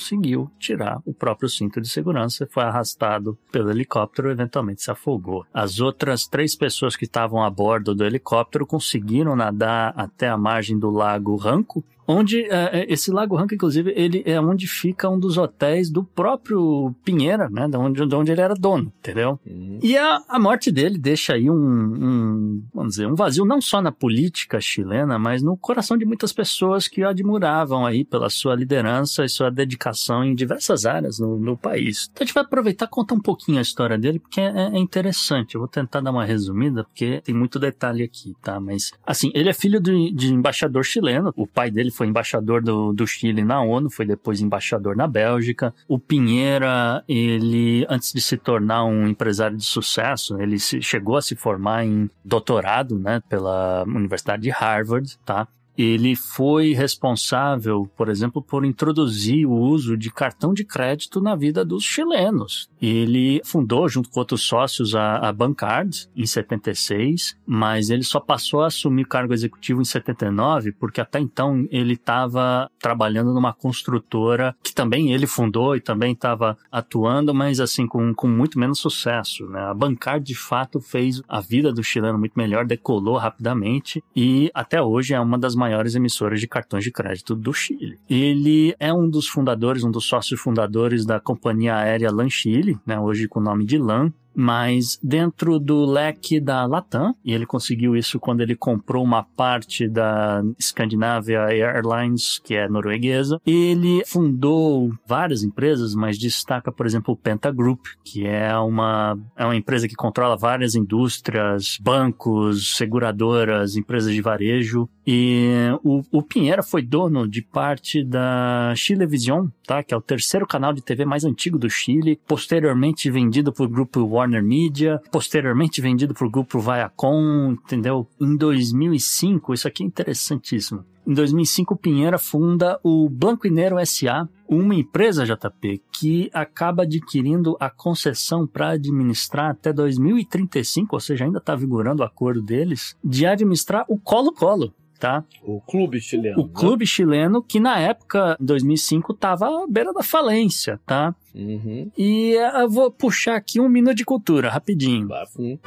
[0.58, 5.44] tirar o próprio cinto de segurança, foi arrastado pelo helicóptero, eventualmente se afogou.
[5.52, 10.78] As outras três pessoas que estavam a bordo do helicóptero conseguiram nadar até a margem
[10.78, 15.36] do lago Ranco, onde é, esse lago Ranco, inclusive, ele é onde fica um dos
[15.36, 17.68] hotéis do próprio Pinheira, né?
[17.68, 19.38] De onde, de onde ele era dono, entendeu?
[19.46, 19.78] Uhum.
[19.82, 23.80] E a, a morte dele deixa aí um, um, vamos dizer, um vazio não só
[23.80, 28.54] na política chilena, mas no coração de muitas pessoas que o admiravam aí pela sua
[28.54, 32.08] liderança e sua dedicação em diversas áreas no, no país.
[32.10, 34.78] Então a gente vai aproveitar e contar um pouquinho a história dele, porque é, é
[34.78, 35.54] interessante.
[35.54, 38.60] Eu vou tentar dar uma resumida, porque tem muito detalhe aqui, tá?
[38.60, 41.32] Mas, assim, ele é filho de, de embaixador chileno.
[41.36, 45.74] O pai dele foi embaixador do, do Chile na ONU, foi depois embaixador na Bélgica.
[45.88, 51.22] O Pinheira, ele antes de se tornar um empresário de sucesso, ele se, chegou a
[51.22, 55.48] se formar em doutorado, né, pela Universidade de Harvard, tá?
[55.76, 61.64] Ele foi responsável, por exemplo, por introduzir o uso de cartão de crédito na vida
[61.64, 62.68] dos chilenos.
[62.80, 68.62] Ele fundou, junto com outros sócios, a, a Bancard em 76, mas ele só passou
[68.62, 74.74] a assumir cargo executivo em 79, porque até então ele estava trabalhando numa construtora que
[74.74, 79.46] também ele fundou e também estava atuando, mas assim, com, com muito menos sucesso.
[79.46, 79.60] Né?
[79.60, 84.80] A Bancard, de fato, fez a vida do chileno muito melhor, decolou rapidamente e até
[84.80, 87.98] hoje é uma das maiores emissoras de cartões de crédito do Chile.
[88.08, 92.98] Ele é um dos fundadores, um dos sócios fundadores da companhia aérea LAN Chile, né,
[93.00, 97.96] hoje com o nome de LAN, mas dentro do leque da Latam, e ele conseguiu
[97.96, 103.40] isso quando ele comprou uma parte da Scandinavia Airlines, que é norueguesa.
[103.46, 109.44] Ele fundou várias empresas, mas destaca, por exemplo, o Penta Group, que é uma, é
[109.44, 114.86] uma empresa que controla várias indústrias, bancos, seguradoras, empresas de varejo.
[115.06, 115.48] E
[115.84, 119.82] o, o Pinheira foi dono de parte da Chilevisión, tá?
[119.82, 124.00] Que é o terceiro canal de TV mais antigo do Chile, posteriormente vendido por grupo
[124.00, 128.08] Warner Media, posteriormente vendido por grupo Viacom, entendeu?
[128.20, 130.84] Em 2005, isso aqui é interessantíssimo.
[131.06, 136.82] Em 2005, o Pinheira funda o Blanco e Nero S.A., uma empresa, JP, que acaba
[136.82, 142.96] adquirindo a concessão para administrar até 2035, ou seja, ainda está vigorando o acordo deles,
[143.04, 144.74] de administrar o Colo-Colo.
[144.98, 145.22] Tá?
[145.42, 146.40] O clube chileno.
[146.40, 146.52] O né?
[146.54, 151.14] clube chileno, que na época, em 2005, estava à beira da falência, tá?
[151.34, 151.90] Uhum.
[151.98, 155.06] E eh, eu vou puxar aqui um minuto de cultura, rapidinho.
[155.06, 155.58] Bafum.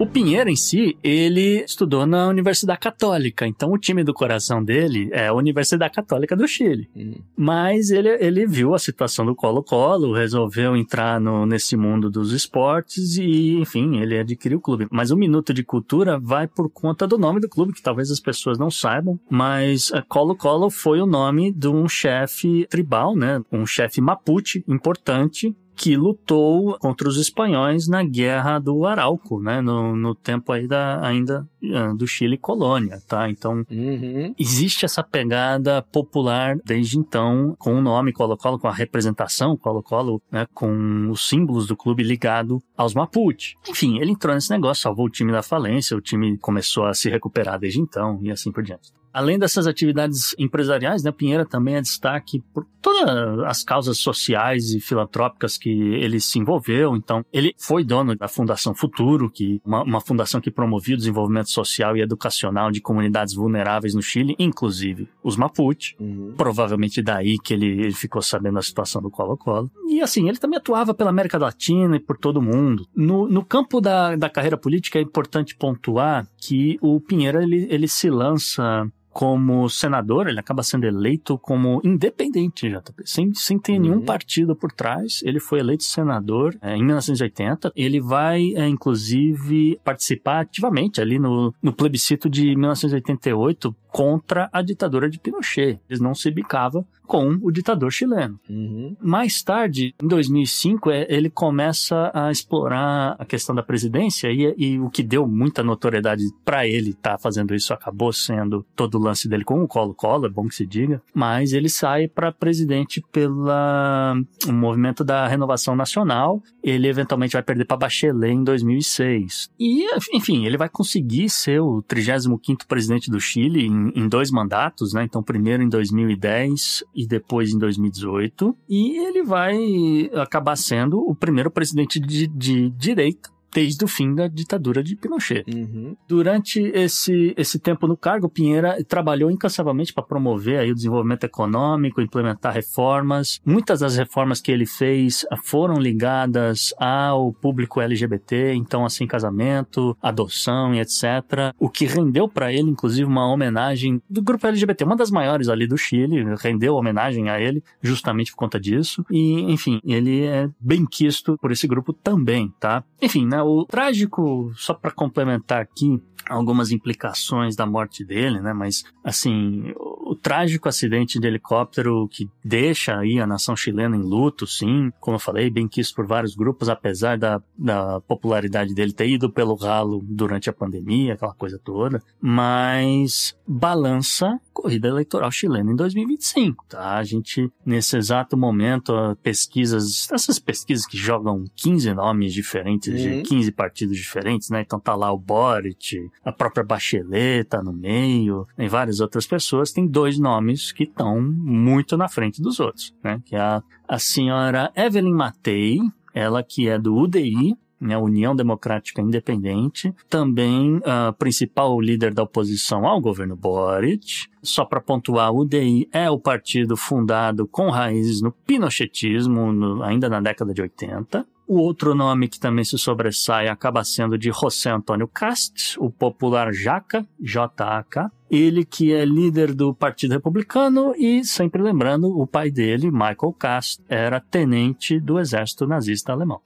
[0.00, 5.10] O Pinheiro em si, ele estudou na Universidade Católica, então o time do coração dele
[5.12, 6.88] é a Universidade Católica do Chile.
[6.96, 7.16] Hum.
[7.36, 13.18] Mas ele, ele viu a situação do Colo-Colo, resolveu entrar no, nesse mundo dos esportes
[13.18, 14.88] e, enfim, ele adquiriu o clube.
[14.90, 18.20] Mas o Minuto de Cultura vai por conta do nome do clube, que talvez as
[18.20, 23.42] pessoas não saibam, mas eh, Colo-Colo foi o nome de um chefe tribal, né?
[23.52, 29.62] Um chefe mapuche importante que lutou contra os espanhóis na guerra do Arauco, né?
[29.62, 33.30] No, no tempo aí da, ainda ah, do Chile colônia, tá?
[33.30, 34.34] Então, Uhum.
[34.38, 40.46] existe essa pegada popular desde então, com o nome Colo-Colo, com a representação Colo-Colo, né?
[40.52, 43.54] Com os símbolos do clube ligado aos Mapuche.
[43.66, 47.08] Enfim, ele entrou nesse negócio, salvou o time da falência, o time começou a se
[47.08, 48.92] recuperar desde então e assim por diante.
[49.12, 54.80] Além dessas atividades empresariais, né, Pinheira também é destaque por todas as causas sociais e
[54.80, 56.96] filantrópicas que ele se envolveu.
[56.96, 61.50] Então, ele foi dono da Fundação Futuro, que uma, uma fundação que promovia o desenvolvimento
[61.50, 65.94] social e educacional de comunidades vulneráveis no Chile, inclusive os Mapuche.
[65.98, 66.34] Uhum.
[66.36, 69.70] Provavelmente daí que ele, ele ficou sabendo da situação do Colo-Colo.
[69.88, 72.86] E assim, ele também atuava pela América Latina e por todo o mundo.
[72.94, 77.88] No, no campo da, da carreira política é importante pontuar que o Pinheira ele, ele
[77.88, 83.96] se lança como senador, ele acaba sendo eleito como independente, JP, sem, sem ter nenhum
[83.96, 84.04] Uhum.
[84.04, 85.20] partido por trás.
[85.24, 87.72] Ele foi eleito senador é, em 1980.
[87.74, 95.08] Ele vai, é, inclusive, participar ativamente ali no, no plebiscito de 1988 contra a ditadura
[95.08, 95.80] de Pinochet.
[95.88, 98.38] Ele não se bicava com o ditador chileno.
[98.48, 98.96] Uhum.
[99.00, 104.78] Mais tarde, em 2005, é, ele começa a explorar a questão da presidência e, e
[104.78, 109.28] o que deu muita notoriedade para ele estar fazendo isso acabou sendo todo o lance
[109.28, 114.14] dele com o Colo-Colo, é bom que se diga, mas ele sai para presidente pela
[114.46, 116.40] o movimento da Renovação Nacional.
[116.62, 119.50] Ele eventualmente vai perder para Bachelet em 2006.
[119.58, 119.84] E,
[120.14, 125.04] enfim, ele vai conseguir ser o 35º presidente do Chile em, em dois mandatos, né?
[125.04, 128.56] Então, primeiro em 2010 e depois em 2018.
[128.68, 134.28] E ele vai acabar sendo o primeiro presidente de, de direita desde o fim da
[134.28, 135.44] ditadura de Pinochet.
[135.52, 135.96] Uhum.
[136.06, 142.00] Durante esse, esse tempo no cargo, Pinheira trabalhou incansavelmente para promover aí o desenvolvimento econômico,
[142.00, 143.40] implementar reformas.
[143.44, 150.74] Muitas das reformas que ele fez foram ligadas ao público LGBT, então assim casamento, adoção
[150.74, 151.54] e etc.
[151.58, 155.66] O que rendeu para ele, inclusive, uma homenagem do grupo LGBT, uma das maiores ali
[155.66, 159.04] do Chile, rendeu homenagem a ele justamente por conta disso.
[159.10, 162.84] E, enfim, ele é bem quisto por esse grupo também, tá?
[163.00, 163.39] Enfim, né?
[163.42, 168.52] O trágico, só para complementar aqui, algumas implicações da morte dele, né?
[168.52, 174.02] Mas, assim, o, o trágico acidente de helicóptero que deixa aí a nação chilena em
[174.02, 174.90] luto, sim.
[175.00, 179.30] Como eu falei, bem quisto por vários grupos, apesar da, da popularidade dele ter ido
[179.30, 182.02] pelo ralo durante a pandemia, aquela coisa toda.
[182.20, 186.96] Mas balança corrida eleitoral chilena em 2025, tá?
[186.96, 188.92] A gente, nesse exato momento,
[189.22, 193.22] pesquisas, essas pesquisas que jogam 15 nomes diferentes de Uhum.
[193.22, 194.60] 15 partidos diferentes, né?
[194.60, 199.72] Então tá lá o Boric, a própria Bachelet tá no meio, tem várias outras pessoas,
[199.72, 203.20] tem dois nomes que estão muito na frente dos outros, né?
[203.24, 205.78] Que é a, a senhora Evelyn Matei,
[206.14, 212.86] ela que é do UDI, né, União Democrática Independente, também a principal líder da oposição
[212.86, 214.28] ao governo Boric.
[214.42, 220.08] Só para pontuar, o UDI é o partido fundado com raízes no pinochetismo, no- ainda
[220.08, 221.26] na década de 80.
[221.46, 226.52] O outro nome que também se sobressai acaba sendo de José Antônio Cast, o popular
[226.52, 228.08] Jaca, J-A-K.
[228.30, 233.82] Ele que é líder do Partido Republicano e, sempre lembrando, o pai dele, Michael Cast,
[233.88, 236.40] era tenente do exército nazista alemão.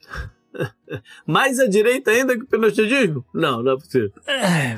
[1.26, 3.24] Mais à direita ainda que o pinochetismo?
[3.32, 4.12] Não, não é possível.
[4.26, 4.76] É.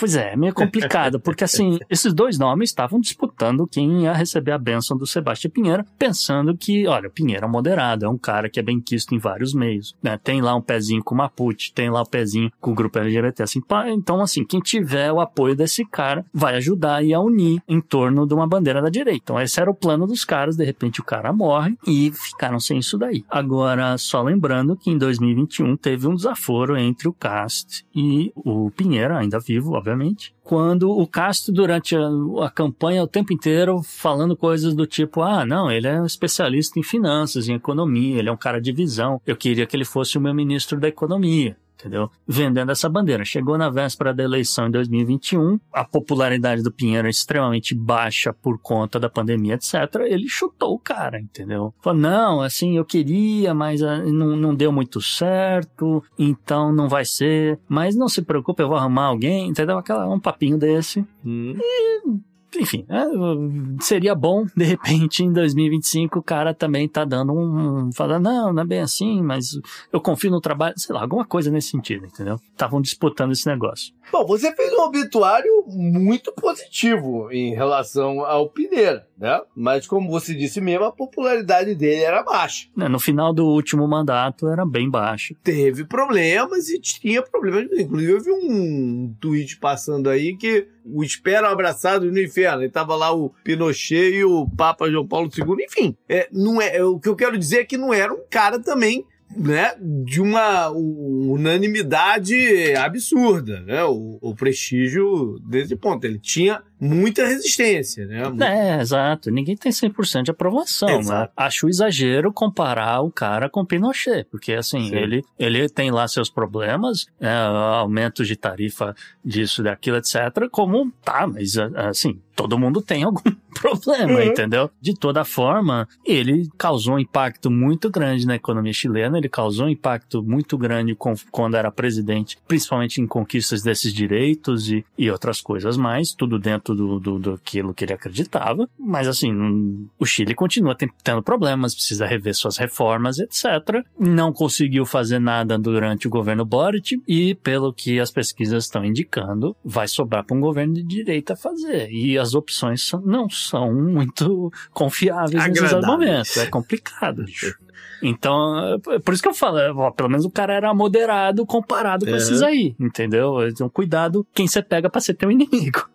[0.00, 2.98] Pois é, é meio complicado, porque assim, esses dois nomes estavam
[3.40, 7.48] disputando quem ia receber a bênção do Sebastião Pinheiro, pensando que, olha, o Pinheiro é
[7.48, 10.18] moderado, é um cara que é bem quisto em vários meios, né?
[10.22, 12.98] Tem lá um pezinho com o Mapuche, tem lá o um pezinho com o grupo
[12.98, 17.20] LGBT, assim, pá, então, assim, quem tiver o apoio desse cara vai ajudar e a
[17.20, 19.20] unir em torno de uma bandeira da direita.
[19.22, 22.78] Então, esse era o plano dos caras, de repente o cara morre e ficaram sem
[22.78, 23.24] isso daí.
[23.30, 29.16] Agora, só lembrando que em 2021 teve um desaforo entre o Cast e o Pinheiro,
[29.16, 32.08] ainda vivo, obviamente, quando o Castro, durante a,
[32.42, 36.76] a, campanha, o tempo inteiro, falando coisas do tipo: ah, não, ele é um especialista
[36.76, 40.18] em finanças, em economia, ele é um cara de visão, eu queria que ele fosse
[40.18, 42.10] o meu ministro da economia entendeu?
[42.26, 43.24] Vendendo essa bandeira.
[43.24, 48.58] Chegou na véspera da eleição em 2021, a popularidade do Pinheiro é extremamente baixa por
[48.58, 49.74] conta da pandemia, etc.
[50.06, 51.74] Ele chutou o cara, entendeu?
[51.80, 57.04] Falou, não, assim, eu queria, mas uh, não, não deu muito certo, então não vai
[57.04, 57.58] ser.
[57.68, 59.78] Mas não se preocupe, eu vou arrumar alguém, entendeu?
[59.78, 61.04] Aquela, um papinho desse.
[61.24, 61.56] Hum.
[61.58, 67.86] E enfim, é, seria bom, de repente, em 2025, o cara também tá dando um.
[67.86, 69.58] um falando, não, não é bem assim, mas
[69.92, 72.36] eu confio no trabalho, sei lá, alguma coisa nesse sentido, entendeu?
[72.52, 73.94] Estavam disputando esse negócio.
[74.12, 79.40] Bom, você fez um obituário muito positivo em relação ao Pineira, né?
[79.54, 82.66] Mas, como você disse mesmo, a popularidade dele era baixa.
[82.78, 85.34] É, no final do último mandato era bem baixa.
[85.44, 87.70] Teve problemas e tinha problemas.
[87.78, 92.62] Inclusive, eu vi um tweet passando aí que o espero abraçado no inferno.
[92.62, 95.64] E tava lá o Pinochet e o Papa João Paulo II.
[95.64, 98.58] Enfim, é, não é, o que eu quero dizer é que não era um cara
[98.58, 99.04] também
[99.36, 103.84] né, de uma unanimidade absurda, né?
[103.84, 106.04] O, o prestígio desse ponto.
[106.04, 108.22] Ele tinha muita resistência, né?
[108.40, 109.30] É, exato.
[109.30, 111.28] Ninguém tem 100% de aprovação, né?
[111.36, 117.06] Acho exagero comparar o cara com Pinochet, porque assim, ele, ele tem lá seus problemas,
[117.20, 123.20] é, aumentos de tarifa disso, daquilo, etc, como tá, mas assim, todo mundo tem algum
[123.60, 124.22] problema, uhum.
[124.22, 124.70] entendeu?
[124.80, 129.68] De toda forma, ele causou um impacto muito grande na economia chilena, ele causou um
[129.68, 135.40] impacto muito grande com, quando era presidente, principalmente em conquistas desses direitos e, e outras
[135.40, 140.34] coisas mais, tudo dentro do, do, do aquilo que ele acreditava, mas assim, o Chile
[140.34, 143.84] continua tendo problemas, precisa rever suas reformas, etc.
[143.98, 149.56] Não conseguiu fazer nada durante o governo Boric e, pelo que as pesquisas estão indicando,
[149.64, 151.90] vai sobrar para um governo de direita fazer.
[151.90, 155.72] E as opções não são muito confiáveis Agradáveis.
[155.72, 156.36] nesses momentos.
[156.36, 157.24] É complicado.
[158.02, 162.06] Então, é por isso que eu falo, ó, pelo menos o cara era moderado comparado
[162.06, 162.16] com uhum.
[162.16, 163.46] esses aí, entendeu?
[163.46, 165.88] Então, cuidado quem você pega pra ser teu inimigo.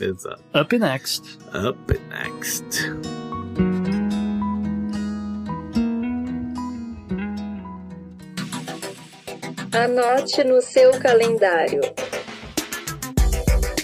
[0.00, 0.42] Exato.
[0.54, 1.38] Up next.
[1.52, 2.92] Up next.
[9.72, 11.80] Anote no seu calendário.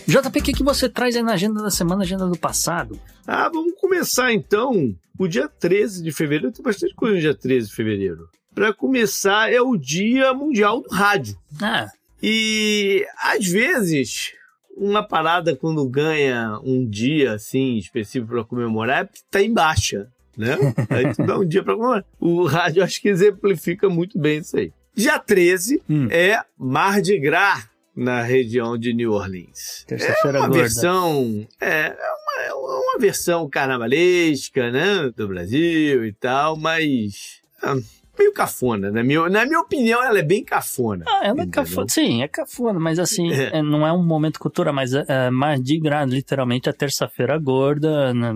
[0.06, 3.00] JP, o que, que você traz aí na agenda da semana, agenda do passado?
[3.26, 4.94] Ah, vamos começar então.
[5.18, 8.28] O dia 13 de fevereiro, tem bastante coisa no dia 13 de fevereiro.
[8.54, 11.36] Para começar, é o Dia Mundial do Rádio.
[11.60, 11.88] Ah.
[12.22, 14.32] E às vezes,
[14.76, 20.08] uma parada quando ganha um dia assim específico para comemorar é porque tá em baixa,
[20.36, 20.56] né?
[20.90, 22.04] Aí tu dá um dia para comemorar.
[22.20, 24.72] O rádio acho que exemplifica muito bem isso aí.
[24.96, 26.08] Dia 13 hum.
[26.10, 29.84] é Mardi Gras na região de New Orleans.
[29.88, 30.58] É uma gorda.
[30.58, 31.96] versão, é, é
[32.44, 37.76] é uma versão carnavalesca, né, do Brasil e tal, mas ah,
[38.18, 39.02] meio cafona, né?
[39.02, 41.04] Meu, na minha opinião, ela é bem cafona.
[41.06, 41.88] Ah, ela é cafona.
[41.88, 43.58] Sim, é cafona, mas assim, é.
[43.58, 48.12] É, não é um momento cultura, mas é, é Mardi Gras, literalmente a terça-feira gorda.
[48.12, 48.32] Né?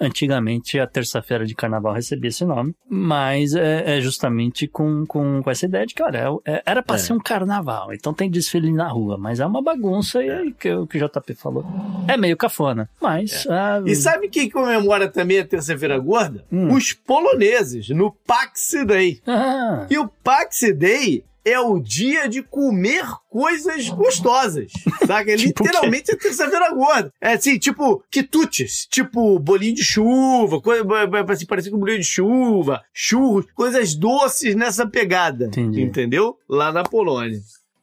[0.00, 5.50] Antigamente a terça-feira de carnaval recebia esse nome, mas é, é justamente com, com, com,
[5.50, 8.88] essa ideia de que, olha, é, era pra ser um carnaval, então tem desfile na
[8.88, 11.64] rua, mas é uma bagunça e aí que o que o JP falou.
[12.08, 13.46] É meio cafona, mas.
[13.48, 16.44] Ah, e sabe quem comemora também a terça-feira gorda?
[16.50, 16.72] Hum.
[16.72, 19.15] Os poloneses, no Pax Day.
[19.26, 19.86] Ah.
[19.90, 24.72] E o Pax Day é o dia de comer coisas gostosas.
[25.06, 25.30] Saca?
[25.36, 27.12] É tipo literalmente a terça-feira gorda.
[27.20, 30.84] É assim, tipo quitutes, tipo bolinho de chuva, coisa
[31.28, 35.46] assim, parecido com bolinho de chuva, churros, coisas doces nessa pegada.
[35.46, 35.82] Entendi.
[35.82, 36.36] Entendeu?
[36.48, 37.38] Lá na Polônia.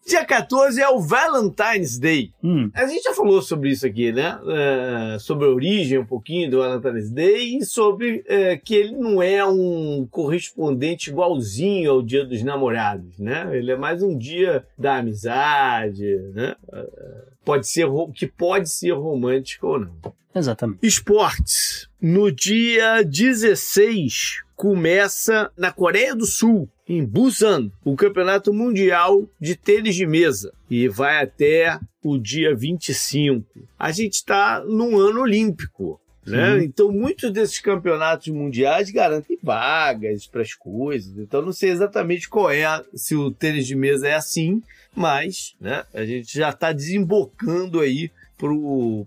[0.05, 2.31] Dia 14 é o Valentine's Day.
[2.43, 2.69] Hum.
[2.73, 4.37] A gente já falou sobre isso aqui, né?
[4.43, 9.23] Uh, sobre a origem um pouquinho do Valentine's Day e sobre uh, que ele não
[9.23, 13.49] é um correspondente igualzinho ao Dia dos Namorados, né?
[13.53, 16.55] Ele é mais um dia da amizade, né?
[16.67, 19.93] Uh, pode ser que pode ser romântico ou não.
[20.35, 20.85] Exatamente.
[20.85, 21.87] Esportes.
[22.01, 29.95] No dia 16 começa na Coreia do Sul em Busan, o Campeonato Mundial de Tênis
[29.95, 30.53] de Mesa.
[30.69, 33.45] E vai até o dia 25.
[33.79, 35.99] A gente está num ano olímpico.
[36.25, 36.53] Né?
[36.53, 36.59] Uhum.
[36.59, 41.17] Então, muitos desses campeonatos mundiais garantem vagas para as coisas.
[41.17, 44.61] Então, não sei exatamente qual é, se o tênis de mesa é assim,
[44.95, 48.09] mas né, a gente já está desembocando aí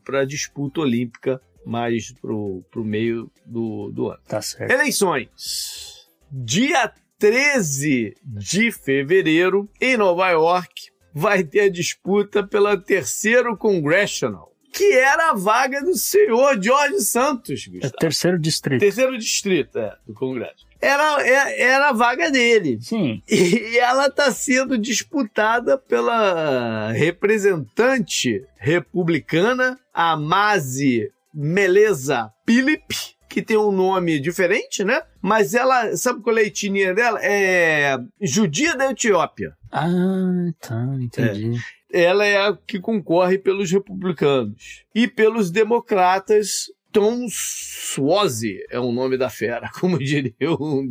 [0.05, 4.21] para a disputa olímpica mais para o meio do, do ano.
[4.29, 4.71] Tá certo.
[4.71, 6.07] Eleições.
[6.31, 14.93] Dia 13 de fevereiro, em Nova York, vai ter a disputa pela terceiro Congressional, que
[14.93, 17.97] era a vaga do senhor Jorge Santos, É Gustavo.
[17.99, 18.81] terceiro distrito.
[18.81, 20.67] Terceiro distrito é, do Congresso.
[20.79, 22.79] Era, é- era a vaga dele.
[22.83, 23.23] Sim.
[23.27, 32.83] E ela está sendo disputada pela representante republicana, a Mazi Meleza Philip,
[33.29, 35.03] que tem um nome diferente, né?
[35.21, 37.19] Mas ela, sabe qual é a etnia dela?
[37.23, 39.55] É judia da Etiópia.
[39.71, 41.59] Ah, tá, entendi.
[41.93, 44.85] Ela é a que concorre pelos republicanos.
[44.95, 50.89] E pelos democratas, Tom Suozzi é o nome da fera, como diria um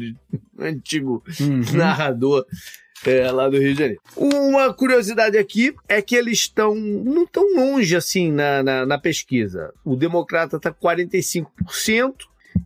[0.59, 1.61] antigo Uhum.
[1.75, 2.45] narrador
[3.05, 4.01] é, lá do Rio de Janeiro.
[4.15, 9.73] Uma curiosidade aqui é que eles estão não tão longe assim na, na, na pesquisa.
[9.83, 11.45] O democrata está 45%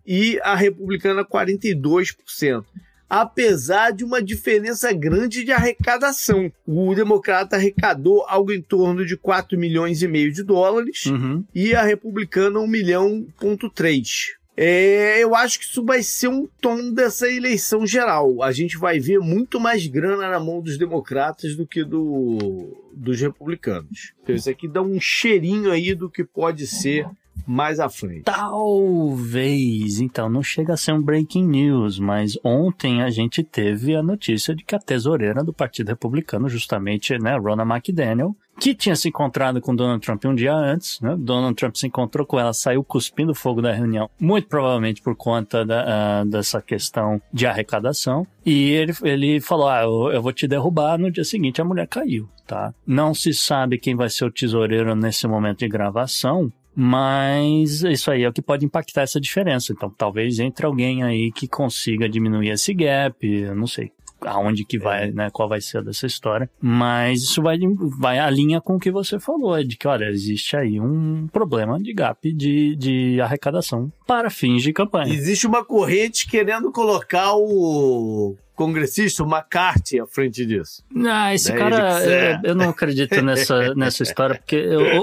[0.05, 2.63] e a republicana 42%.
[3.09, 6.51] Apesar de uma diferença grande de arrecadação.
[6.63, 11.43] O democrata arrecadou algo em torno de 4 milhões e meio de dólares Uhum.
[11.53, 14.35] e a republicana 1 milhão ponto 3.
[14.61, 18.43] É, eu acho que isso vai ser um tom dessa eleição geral.
[18.43, 23.21] A gente vai ver muito mais grana na mão dos democratas do que do, dos
[23.21, 24.11] republicanos.
[24.21, 27.07] Então isso aqui dá um cheirinho aí do que pode ser
[27.49, 28.25] mais à frente.
[28.25, 34.03] Talvez, então, não chega a ser um breaking news, mas ontem a gente teve a
[34.03, 39.07] notícia de que a tesoureira do Partido Republicano, justamente, né, Ronna McDaniel, que tinha se
[39.07, 42.83] encontrado com Donald Trump um dia antes, né, Donald Trump se encontrou com ela, saiu
[42.83, 48.71] cuspindo fogo da reunião, muito provavelmente por conta da, ah, dessa questão de arrecadação, e
[48.71, 52.29] ele, ele falou, ah, eu, eu vou te derrubar, no dia seguinte a mulher caiu,
[52.45, 52.73] tá?
[52.85, 58.23] Não se sabe quem vai ser o tesoureiro nesse momento de gravação, mas isso aí
[58.23, 59.73] é o que pode impactar essa diferença.
[59.73, 63.91] Então, talvez entre alguém aí que consiga diminuir esse gap, eu não sei
[64.21, 67.57] aonde que vai, né, qual vai ser dessa história, mas isso vai,
[67.97, 71.27] vai a linha com o que você falou, é de que, olha, existe aí um
[71.27, 75.13] problema de gap de, de arrecadação para fins de campanha.
[75.13, 80.83] Existe uma corrente querendo colocar o congressista, o McCarthy, à frente disso.
[81.07, 84.57] Ah, esse Daí cara, ele- eu, eu não acredito nessa, nessa história, porque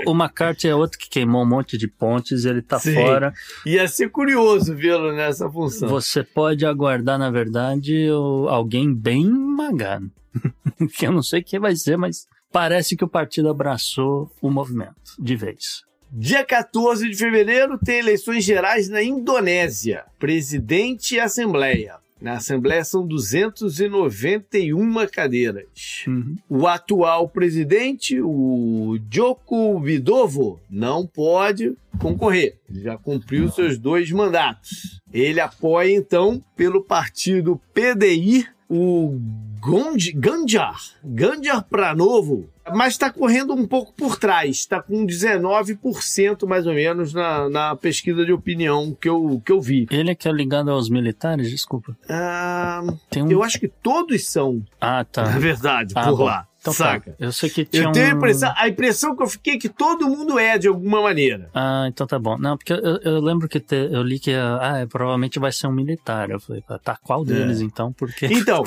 [0.04, 2.92] o, o McCarthy é outro que queimou um monte de pontes, ele tá Sim.
[2.92, 3.32] fora.
[3.64, 5.88] Ia ser curioso vê-lo nessa função.
[5.88, 8.08] Você pode aguardar, na verdade,
[8.46, 10.10] alguém bem magano.
[10.94, 15.16] que eu não sei quem vai ser, mas parece que o partido abraçou o movimento
[15.18, 15.82] de vez.
[16.12, 21.94] Dia 14 de fevereiro tem eleições gerais na Indonésia, presidente e assembleia.
[22.20, 26.04] Na assembleia são 291 cadeiras.
[26.06, 26.36] Uhum.
[26.48, 32.58] O atual presidente, o Joko Widodo, não pode concorrer.
[32.68, 35.00] Ele já cumpriu seus dois mandatos.
[35.12, 39.20] Ele apoia, então, pelo partido PDI, o
[39.66, 40.80] Gond- Ganjar.
[41.04, 42.48] Ganjar Pranovo.
[42.74, 44.56] Mas está correndo um pouco por trás.
[44.56, 49.60] Está com 19% mais ou menos na, na pesquisa de opinião que eu, que eu
[49.60, 49.86] vi.
[49.90, 51.96] Ele é que é ligado aos militares, desculpa.
[52.08, 52.82] Ah,
[53.16, 53.30] um...
[53.30, 55.24] eu acho que todos são, Ah, tá.
[55.30, 56.24] na verdade, Ah, por bom.
[56.24, 56.46] lá.
[56.70, 57.10] Então saca?
[57.12, 57.16] tá.
[57.18, 59.58] Eu sei que tinha Eu tenho a um- impressão, a impressão que eu fiquei é
[59.58, 61.48] que todo mundo é de alguma maneira.
[61.54, 62.36] Ah, então tá bom.
[62.38, 65.66] Não, porque eu, eu lembro que te- eu li que ah, é, provavelmente vai ser
[65.66, 66.30] um militar.
[66.30, 67.92] Eu falei, tá, qual deles então?
[67.92, 68.62] Porque Então.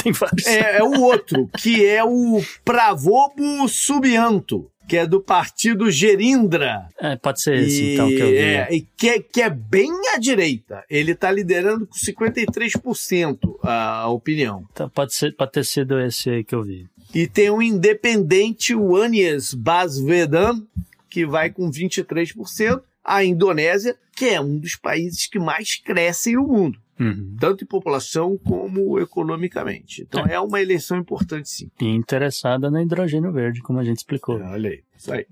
[0.46, 6.88] É, é o outro, que é o Pravobo Subianto, que é do partido Gerindra.
[7.00, 8.38] É, pode ser esse então que eu vi.
[8.38, 10.84] é, e que, é, que é bem à direita.
[10.90, 14.64] Ele tá liderando com 53% a opinião.
[14.72, 16.88] Então, pode, ser, pode ter sido esse aí que eu vi.
[17.14, 20.62] E tem o independente, o Anies Baswedan,
[21.10, 22.82] que vai com 23%.
[23.04, 26.80] A Indonésia, que é um dos países que mais crescem no mundo.
[27.00, 27.38] Uhum.
[27.40, 30.02] tanto em população como economicamente.
[30.02, 31.72] Então é uma eleição importante sim.
[31.80, 34.36] E interessada no hidrogênio verde, como a gente explicou.
[34.36, 35.26] Olha aí, isso aí.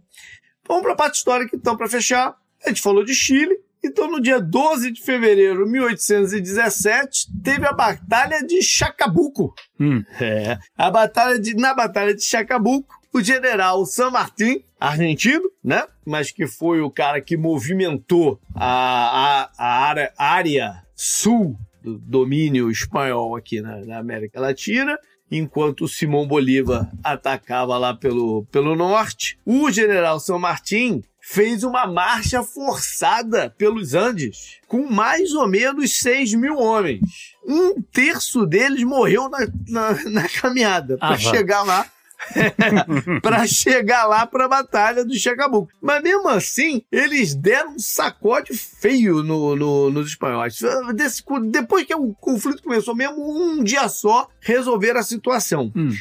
[0.65, 2.37] Vamos para a parte histórica então para fechar.
[2.65, 3.59] A gente falou de Chile.
[3.83, 9.53] Então no dia 12 de fevereiro de 1817 teve a Batalha de Chacabuco.
[9.79, 10.03] Hum.
[10.19, 10.57] É.
[10.77, 15.85] A batalha de, na Batalha de Chacabuco, o general San Martín, argentino, né?
[16.05, 22.69] Mas que foi o cara que movimentou a, a, a área, área sul do domínio
[22.69, 24.97] espanhol aqui na, na América Latina.
[25.29, 32.41] Enquanto Simão Bolívar atacava lá pelo, pelo norte, o general São Martim fez uma marcha
[32.41, 37.01] forçada pelos Andes com mais ou menos 6 mil homens.
[37.45, 41.85] Um terço deles morreu na, na, na caminhada para Ah, chegar lá.
[43.21, 45.69] para chegar lá para a batalha do Chacabuco.
[45.81, 50.57] Mas mesmo assim, eles deram um sacode feio no, no- nos espanhóis.
[50.95, 55.71] Desse- depois que o conflito começou, mesmo um dia só, resolveram a situação.
[55.75, 55.91] Hum.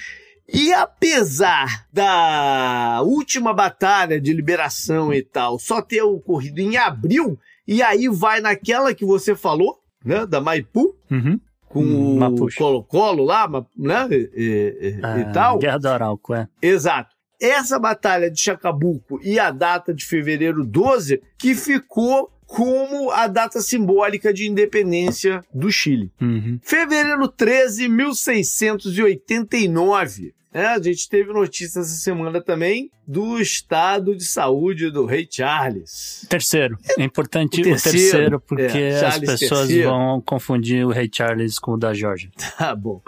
[0.52, 7.82] E apesar da última batalha de liberação e tal só ter ocorrido em abril, e
[7.82, 11.40] aí vai naquela que você falou, né, da Maipu, Uhum.
[11.68, 12.48] com Hum, o.
[12.56, 15.58] Colo-Colo lá, né, e, e- e- Ah, e tal.
[15.58, 16.46] Guerra do Arauco, é.
[16.62, 17.14] Exato.
[17.42, 23.60] Essa batalha de Chacabuco e a data de fevereiro 12 que ficou como a data
[23.60, 26.10] simbólica de independência do Chile.
[26.20, 26.58] Uhum.
[26.62, 30.36] Fevereiro 13, 1689.
[30.56, 36.24] É, a gente teve notícia essa semana também do estado de saúde do rei Charles.
[36.30, 36.78] Terceiro.
[36.98, 39.90] É importante O o terceiro, terceiro, porque é, as pessoas terceiro.
[39.90, 42.30] vão confundir o rei Charles com o da Georgia.
[42.56, 43.02] Tá bom.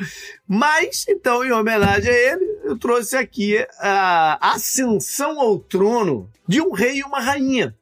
[0.47, 6.73] Mas, então, em homenagem a ele, eu trouxe aqui a ascensão ao trono de um
[6.73, 7.75] rei e uma rainha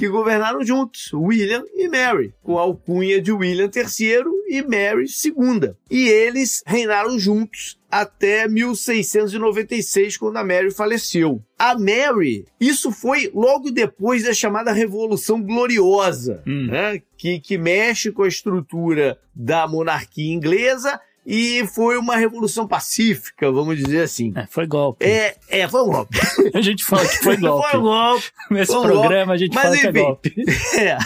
[0.00, 5.74] que governaram juntos, William e Mary, com a alcunha de William III e Mary II.
[5.90, 11.42] E eles reinaram juntos até 1696, quando a Mary faleceu.
[11.58, 16.68] A Mary, isso foi logo depois da chamada Revolução Gloriosa, Hum.
[16.68, 17.02] né?
[17.18, 23.76] que, que mexe com a estrutura da monarquia inglesa e foi uma revolução pacífica, vamos
[23.76, 24.32] dizer assim.
[24.34, 25.04] É, foi golpe.
[25.04, 26.18] É, é, foi um golpe.
[26.54, 27.70] A gente fala que foi golpe.
[27.70, 28.26] Foi um golpe.
[28.50, 30.02] Nesse foi programa a gente Mas, fala que é enfim.
[30.02, 30.34] golpe.
[30.80, 30.98] É.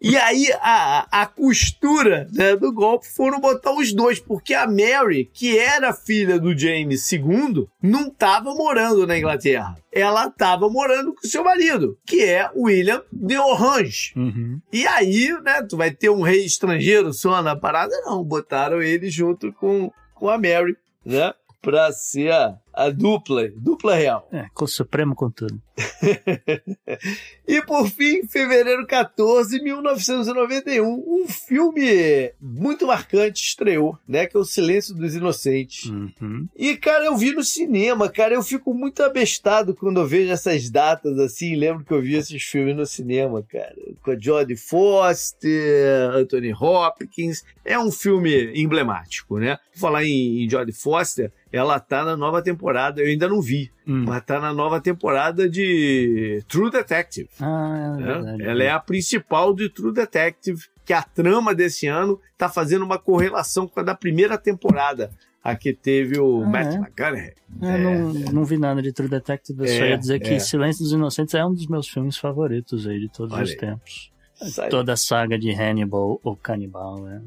[0.00, 5.30] E aí a, a costura né, do golpe foram botar os dois, porque a Mary,
[5.32, 9.76] que era filha do James II, não estava morando na Inglaterra.
[9.92, 14.12] Ela estava morando com seu marido, que é William de Orange.
[14.16, 14.60] Uhum.
[14.72, 17.92] E aí, né, tu vai ter um rei estrangeiro só na parada?
[18.04, 21.34] Não, botaram ele junto com, com a Mary, né?
[21.60, 22.32] Pra ser
[22.72, 24.28] a, dupla, dupla real.
[24.32, 25.60] É, com o Supremo com tudo.
[27.50, 34.24] E por fim, fevereiro 14, 1991, um filme muito marcante estreou, né?
[34.24, 35.90] Que é O Silêncio dos Inocentes.
[35.90, 36.46] Uhum.
[36.56, 40.70] E, cara, eu vi no cinema, cara, eu fico muito abestado quando eu vejo essas
[40.70, 41.56] datas assim.
[41.56, 43.74] Lembro que eu vi esses filmes no cinema, cara.
[44.00, 47.42] Com a Jodie Foster, Anthony Hopkins.
[47.64, 49.58] É um filme emblemático, né?
[49.74, 52.59] Falar em, em Jodie Foster, ela tá na nova temporada,
[53.00, 54.04] eu ainda não vi, Hum.
[54.06, 57.28] mas tá na nova temporada de True Detective.
[57.40, 58.06] Ah, é né?
[58.12, 58.42] verdade.
[58.42, 62.98] Ela é a principal de True Detective, que a trama desse ano tá fazendo uma
[62.98, 65.10] correlação com a da primeira temporada.
[65.42, 66.76] A que teve o Ah, Matt é?
[66.76, 67.32] McConaughey.
[67.62, 70.38] É, não, não vi nada de True Detective, eu só É, ia dizer que é.
[70.38, 73.56] Silêncio dos Inocentes é um dos meus filmes favoritos aí de todos Olha os aí.
[73.56, 74.10] tempos.
[74.34, 77.20] Sai Toda a saga de Hannibal ou Canibal, né?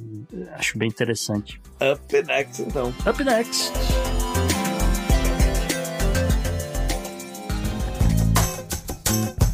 [0.54, 1.60] acho bem interessante.
[1.80, 2.94] Up next, então.
[3.08, 3.72] Up next!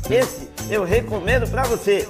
[0.10, 2.08] Esse eu recomendo pra você.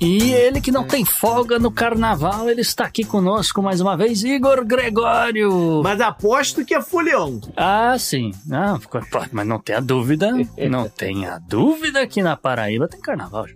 [0.00, 4.24] E ele que não tem folga no carnaval, ele está aqui conosco mais uma vez,
[4.24, 5.80] Igor Gregório.
[5.84, 7.40] Mas aposto que é folião.
[7.56, 8.32] Ah, sim.
[9.10, 10.32] Pô, mas não tenha dúvida,
[10.68, 13.46] não tenha dúvida que na Paraíba tem carnaval.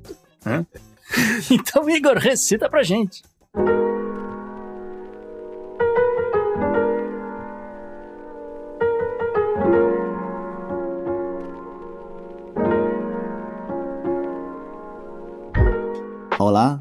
[1.50, 3.24] Então, Igor, recita pra gente.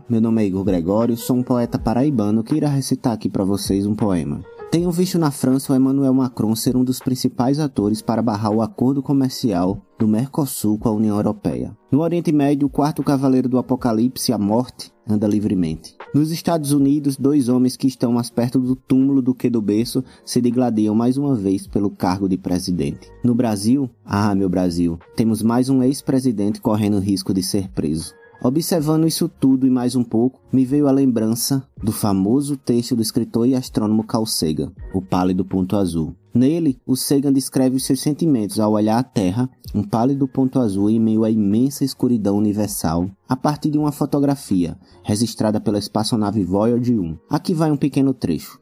[0.07, 3.87] Meu nome é Igor Gregório, sou um poeta paraibano que irá recitar aqui para vocês
[3.87, 4.41] um poema.
[4.69, 8.61] Tenho visto na França o Emmanuel Macron ser um dos principais atores para barrar o
[8.61, 11.75] acordo comercial do Mercosul com a União Europeia.
[11.91, 15.95] No Oriente Médio, o quarto cavaleiro do Apocalipse, a morte, anda livremente.
[16.13, 20.03] Nos Estados Unidos, dois homens que estão mais perto do túmulo do que do berço
[20.25, 23.09] se digladiam mais uma vez pelo cargo de presidente.
[23.23, 28.13] No Brasil, ah, meu Brasil, temos mais um ex-presidente correndo risco de ser preso.
[28.41, 33.01] Observando isso tudo e mais um pouco, me veio a lembrança do famoso texto do
[33.01, 36.15] escritor e astrônomo Carl Sagan, O Pálido Ponto Azul.
[36.35, 40.89] Nele, o Sagan descreve os seus sentimentos ao olhar a Terra, um pálido ponto azul
[40.89, 46.99] em meio à imensa escuridão universal, a partir de uma fotografia registrada pela espaçonave Voyager
[46.99, 47.17] 1.
[47.29, 48.59] Aqui vai um pequeno trecho.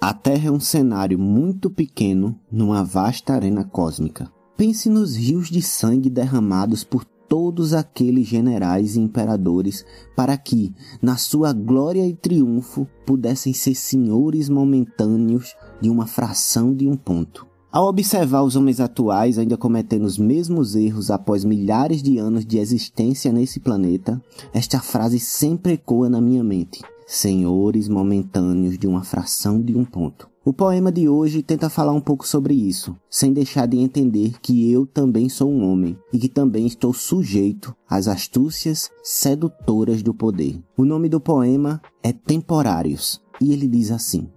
[0.00, 4.30] A Terra é um cenário muito pequeno numa vasta arena cósmica.
[4.56, 9.84] Pense nos rios de sangue derramados por todos aqueles generais e imperadores
[10.16, 16.88] para que, na sua glória e triunfo, pudessem ser senhores momentâneos de uma fração de
[16.88, 17.46] um ponto.
[17.70, 22.58] Ao observar os homens atuais ainda cometendo os mesmos erros após milhares de anos de
[22.58, 24.20] existência nesse planeta,
[24.54, 26.80] esta frase sempre ecoa na minha mente.
[27.10, 30.28] Senhores momentâneos de uma fração de um ponto.
[30.44, 34.70] O poema de hoje tenta falar um pouco sobre isso, sem deixar de entender que
[34.70, 40.62] eu também sou um homem e que também estou sujeito às astúcias sedutoras do poder.
[40.76, 44.28] O nome do poema é Temporários e ele diz assim: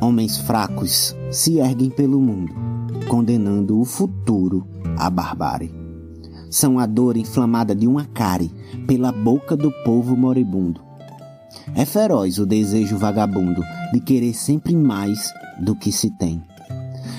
[0.00, 2.54] Homens fracos se erguem pelo mundo,
[3.08, 4.66] condenando o futuro
[4.98, 5.74] à barbárie.
[6.50, 8.52] São a dor inflamada de uma cárie
[8.86, 10.80] pela boca do povo moribundo.
[11.74, 16.42] É feroz o desejo vagabundo de querer sempre mais do que se tem.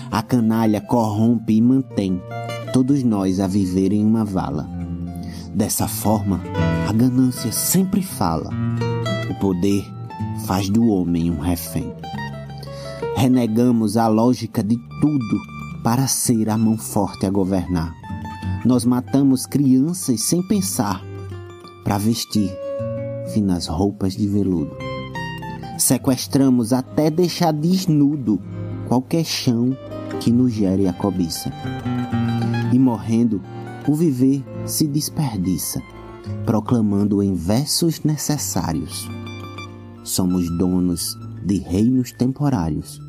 [0.09, 2.21] A canalha corrompe e mantém
[2.71, 4.69] todos nós a viver em uma vala.
[5.53, 6.41] Dessa forma,
[6.87, 8.49] a ganância sempre fala.
[9.29, 9.83] O poder
[10.45, 11.91] faz do homem um refém.
[13.15, 17.95] Renegamos a lógica de tudo para ser a mão forte a governar.
[18.65, 21.01] Nós matamos crianças sem pensar
[21.83, 22.51] para vestir
[23.33, 24.75] finas roupas de veludo.
[25.77, 28.41] Sequestramos até deixar desnudo
[28.87, 29.77] qualquer chão
[30.19, 31.51] que nos gere a cobiça.
[32.73, 33.41] E morrendo,
[33.87, 35.81] o viver se desperdiça,
[36.45, 39.07] proclamando em versos necessários.
[40.03, 42.99] Somos donos de reinos temporários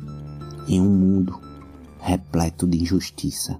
[0.67, 1.48] em um mundo
[2.09, 3.59] repleto de injustiça.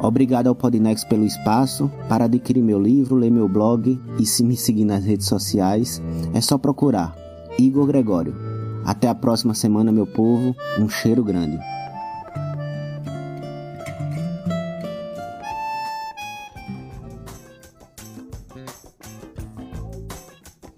[0.00, 1.90] Obrigado ao Podnext pelo espaço.
[2.08, 6.00] Para adquirir meu livro, ler meu blog e se me seguir nas redes sociais,
[6.32, 7.16] é só procurar
[7.58, 8.36] Igor Gregório.
[8.84, 10.54] Até a próxima semana, meu povo.
[10.78, 11.58] Um cheiro grande.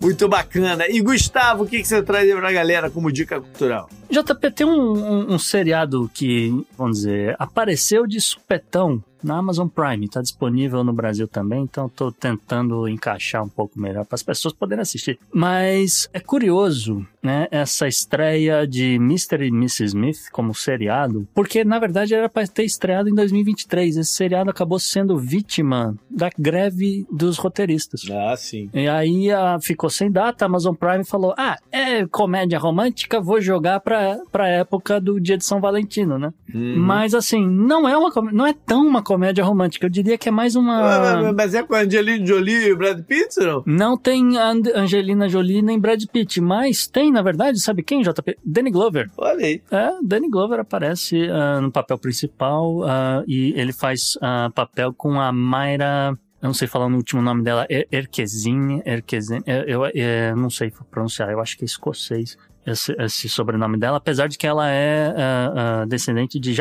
[0.07, 0.87] Muito bacana.
[0.89, 3.91] E Gustavo, o que, que você traz aí pra galera como dica cultural?
[4.09, 10.07] JP tem um, um, um seriado que, vamos dizer, apareceu de supetão na Amazon Prime,
[10.07, 14.55] está disponível no Brasil também, então estou tentando encaixar um pouco melhor para as pessoas
[14.55, 15.19] poderem assistir.
[15.33, 19.45] Mas é curioso, né, essa estreia de Mr.
[19.45, 19.85] e Mrs.
[19.87, 23.97] Smith como seriado, porque na verdade era para ter estreado em 2023.
[23.97, 28.03] Esse seriado acabou sendo vítima da greve dos roteiristas.
[28.09, 28.71] Ah, sim.
[28.73, 33.41] E aí a, ficou sem data, a Amazon Prime falou: "Ah, é comédia romântica, vou
[33.41, 36.77] jogar para para época do Dia de São Valentino, né?" Uhum.
[36.79, 40.33] Mas assim, não é uma não é tão uma comédia romântica, eu diria que é
[40.33, 43.63] mais uma Mas é com a Angelina Jolie e Brad Pitt, não?
[43.67, 48.37] Não tem Angelina Jolie nem Brad Pitt, mas tem, na verdade, sabe quem, JP?
[48.45, 49.11] Danny Glover.
[49.17, 49.63] Olha aí.
[49.71, 55.19] É, Danny Glover aparece ah, no papel principal ah, e ele faz ah, papel com
[55.19, 56.17] a Mayra.
[56.43, 58.83] Eu não sei falar no último nome dela, Er- Erkezin,
[59.47, 62.37] é, eu, é, não sei pronunciar, eu acho que é escocês
[62.67, 65.53] esse, esse sobrenome dela, apesar de que ela é ah,
[65.83, 66.53] ah, descendente de.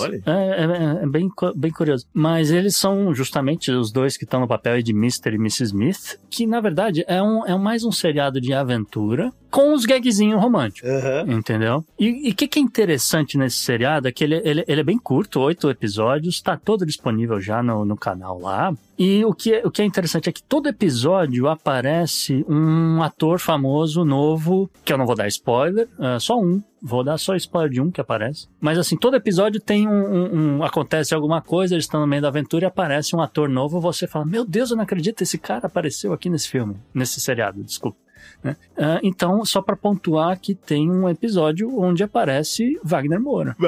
[0.00, 0.22] Olha aí.
[0.26, 2.04] É, é- é bem, bem curioso.
[2.12, 5.30] Mas eles são justamente os dois que estão no papel de Mr.
[5.30, 5.62] e Mrs.
[5.64, 10.40] Smith, que na verdade é, um, é mais um seriado de aventura com os gagzinhos
[10.40, 10.88] românticos.
[10.90, 11.32] Aham.
[11.32, 11.84] Entendeu?
[12.00, 14.98] E o que, que é interessante nesse seriado é que ele, ele, ele é bem
[14.98, 18.72] curto, oito episódios, tá todo disponível já no, no canal lá.
[18.98, 23.38] E o que, é, o que é interessante é que todo episódio aparece um ator
[23.38, 26.62] famoso novo, que eu não vou dar spoiler, é, só um.
[26.84, 28.48] Vou dar só spoiler de um que aparece.
[28.60, 32.22] Mas assim, todo episódio tem um, um- um- Acontece alguma coisa, eles estão no meio
[32.22, 33.80] da aventura e aparece um ator novo.
[33.80, 36.76] Você fala: Meu Deus, eu não acredito, esse cara apareceu aqui nesse filme.
[36.92, 37.96] Nesse seriado, desculpa.
[38.42, 38.56] Né?
[38.76, 43.56] Ah, então, só pra pontuar que tem um episódio onde aparece Wagner Moura.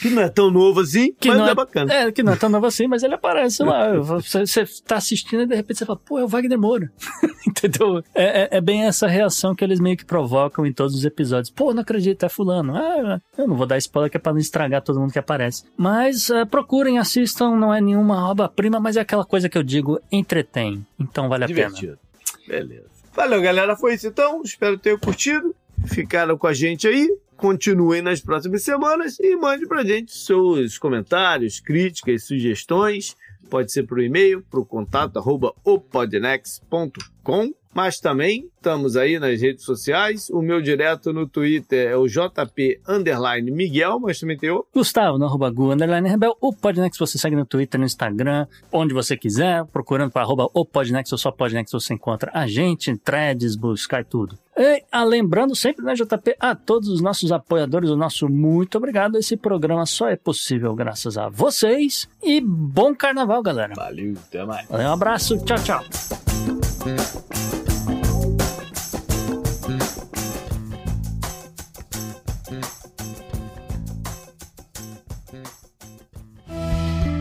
[0.00, 1.92] Que não é tão novo assim, Que mas não é, é, bacana.
[1.92, 3.92] é, que não é tão novo assim, mas ele aparece lá.
[3.98, 6.90] Você, você tá assistindo e de repente você fala, pô, é o Wagner Moura.
[7.46, 8.02] Entendeu?
[8.14, 11.50] É, é- é bem essa reação que eles meio que provocam em todos os episódios.
[11.50, 12.76] Pô, não acredito, é fulano.
[12.76, 15.64] Ah, eu não vou dar spoiler que é pra não estragar todo mundo que aparece.
[15.76, 20.00] Mas é, procurem, assistam, não é nenhuma obra-prima, mas é aquela coisa que eu digo,
[20.10, 20.84] entretém.
[20.98, 21.56] Então vale a pena.
[21.70, 21.98] Divertido.
[22.46, 22.91] Beleza.
[23.12, 23.76] Valeu, galera.
[23.76, 24.42] Foi isso então.
[24.42, 25.54] Espero que tenham curtido.
[25.86, 27.08] Ficaram com a gente aí.
[27.36, 33.16] Continuem nas próximas semanas e mande pra gente seus comentários, críticas, sugestões.
[33.50, 37.52] Pode ser por e-mail, pro contato arroba opodnex.com.
[37.74, 40.28] Mas também estamos aí nas redes sociais.
[40.30, 45.18] O meu direto no Twitter é o JP underline Miguel, mas também tem o Gustavo,
[45.18, 49.16] no arroba Gu, underline Rebel, o Podnext você segue no Twitter, no Instagram, onde você
[49.16, 54.02] quiser, procurando para arroba o Podnext ou só Podnext você encontra a gente, threads, buscar
[54.02, 54.38] e tudo.
[54.56, 59.16] E, ah, lembrando sempre, né, JP, a todos os nossos apoiadores, o nosso muito obrigado.
[59.16, 62.06] Esse programa só é possível graças a vocês.
[62.22, 63.74] E bom carnaval, galera.
[63.74, 64.68] Valeu, até mais.
[64.70, 65.82] Um abraço, tchau, tchau.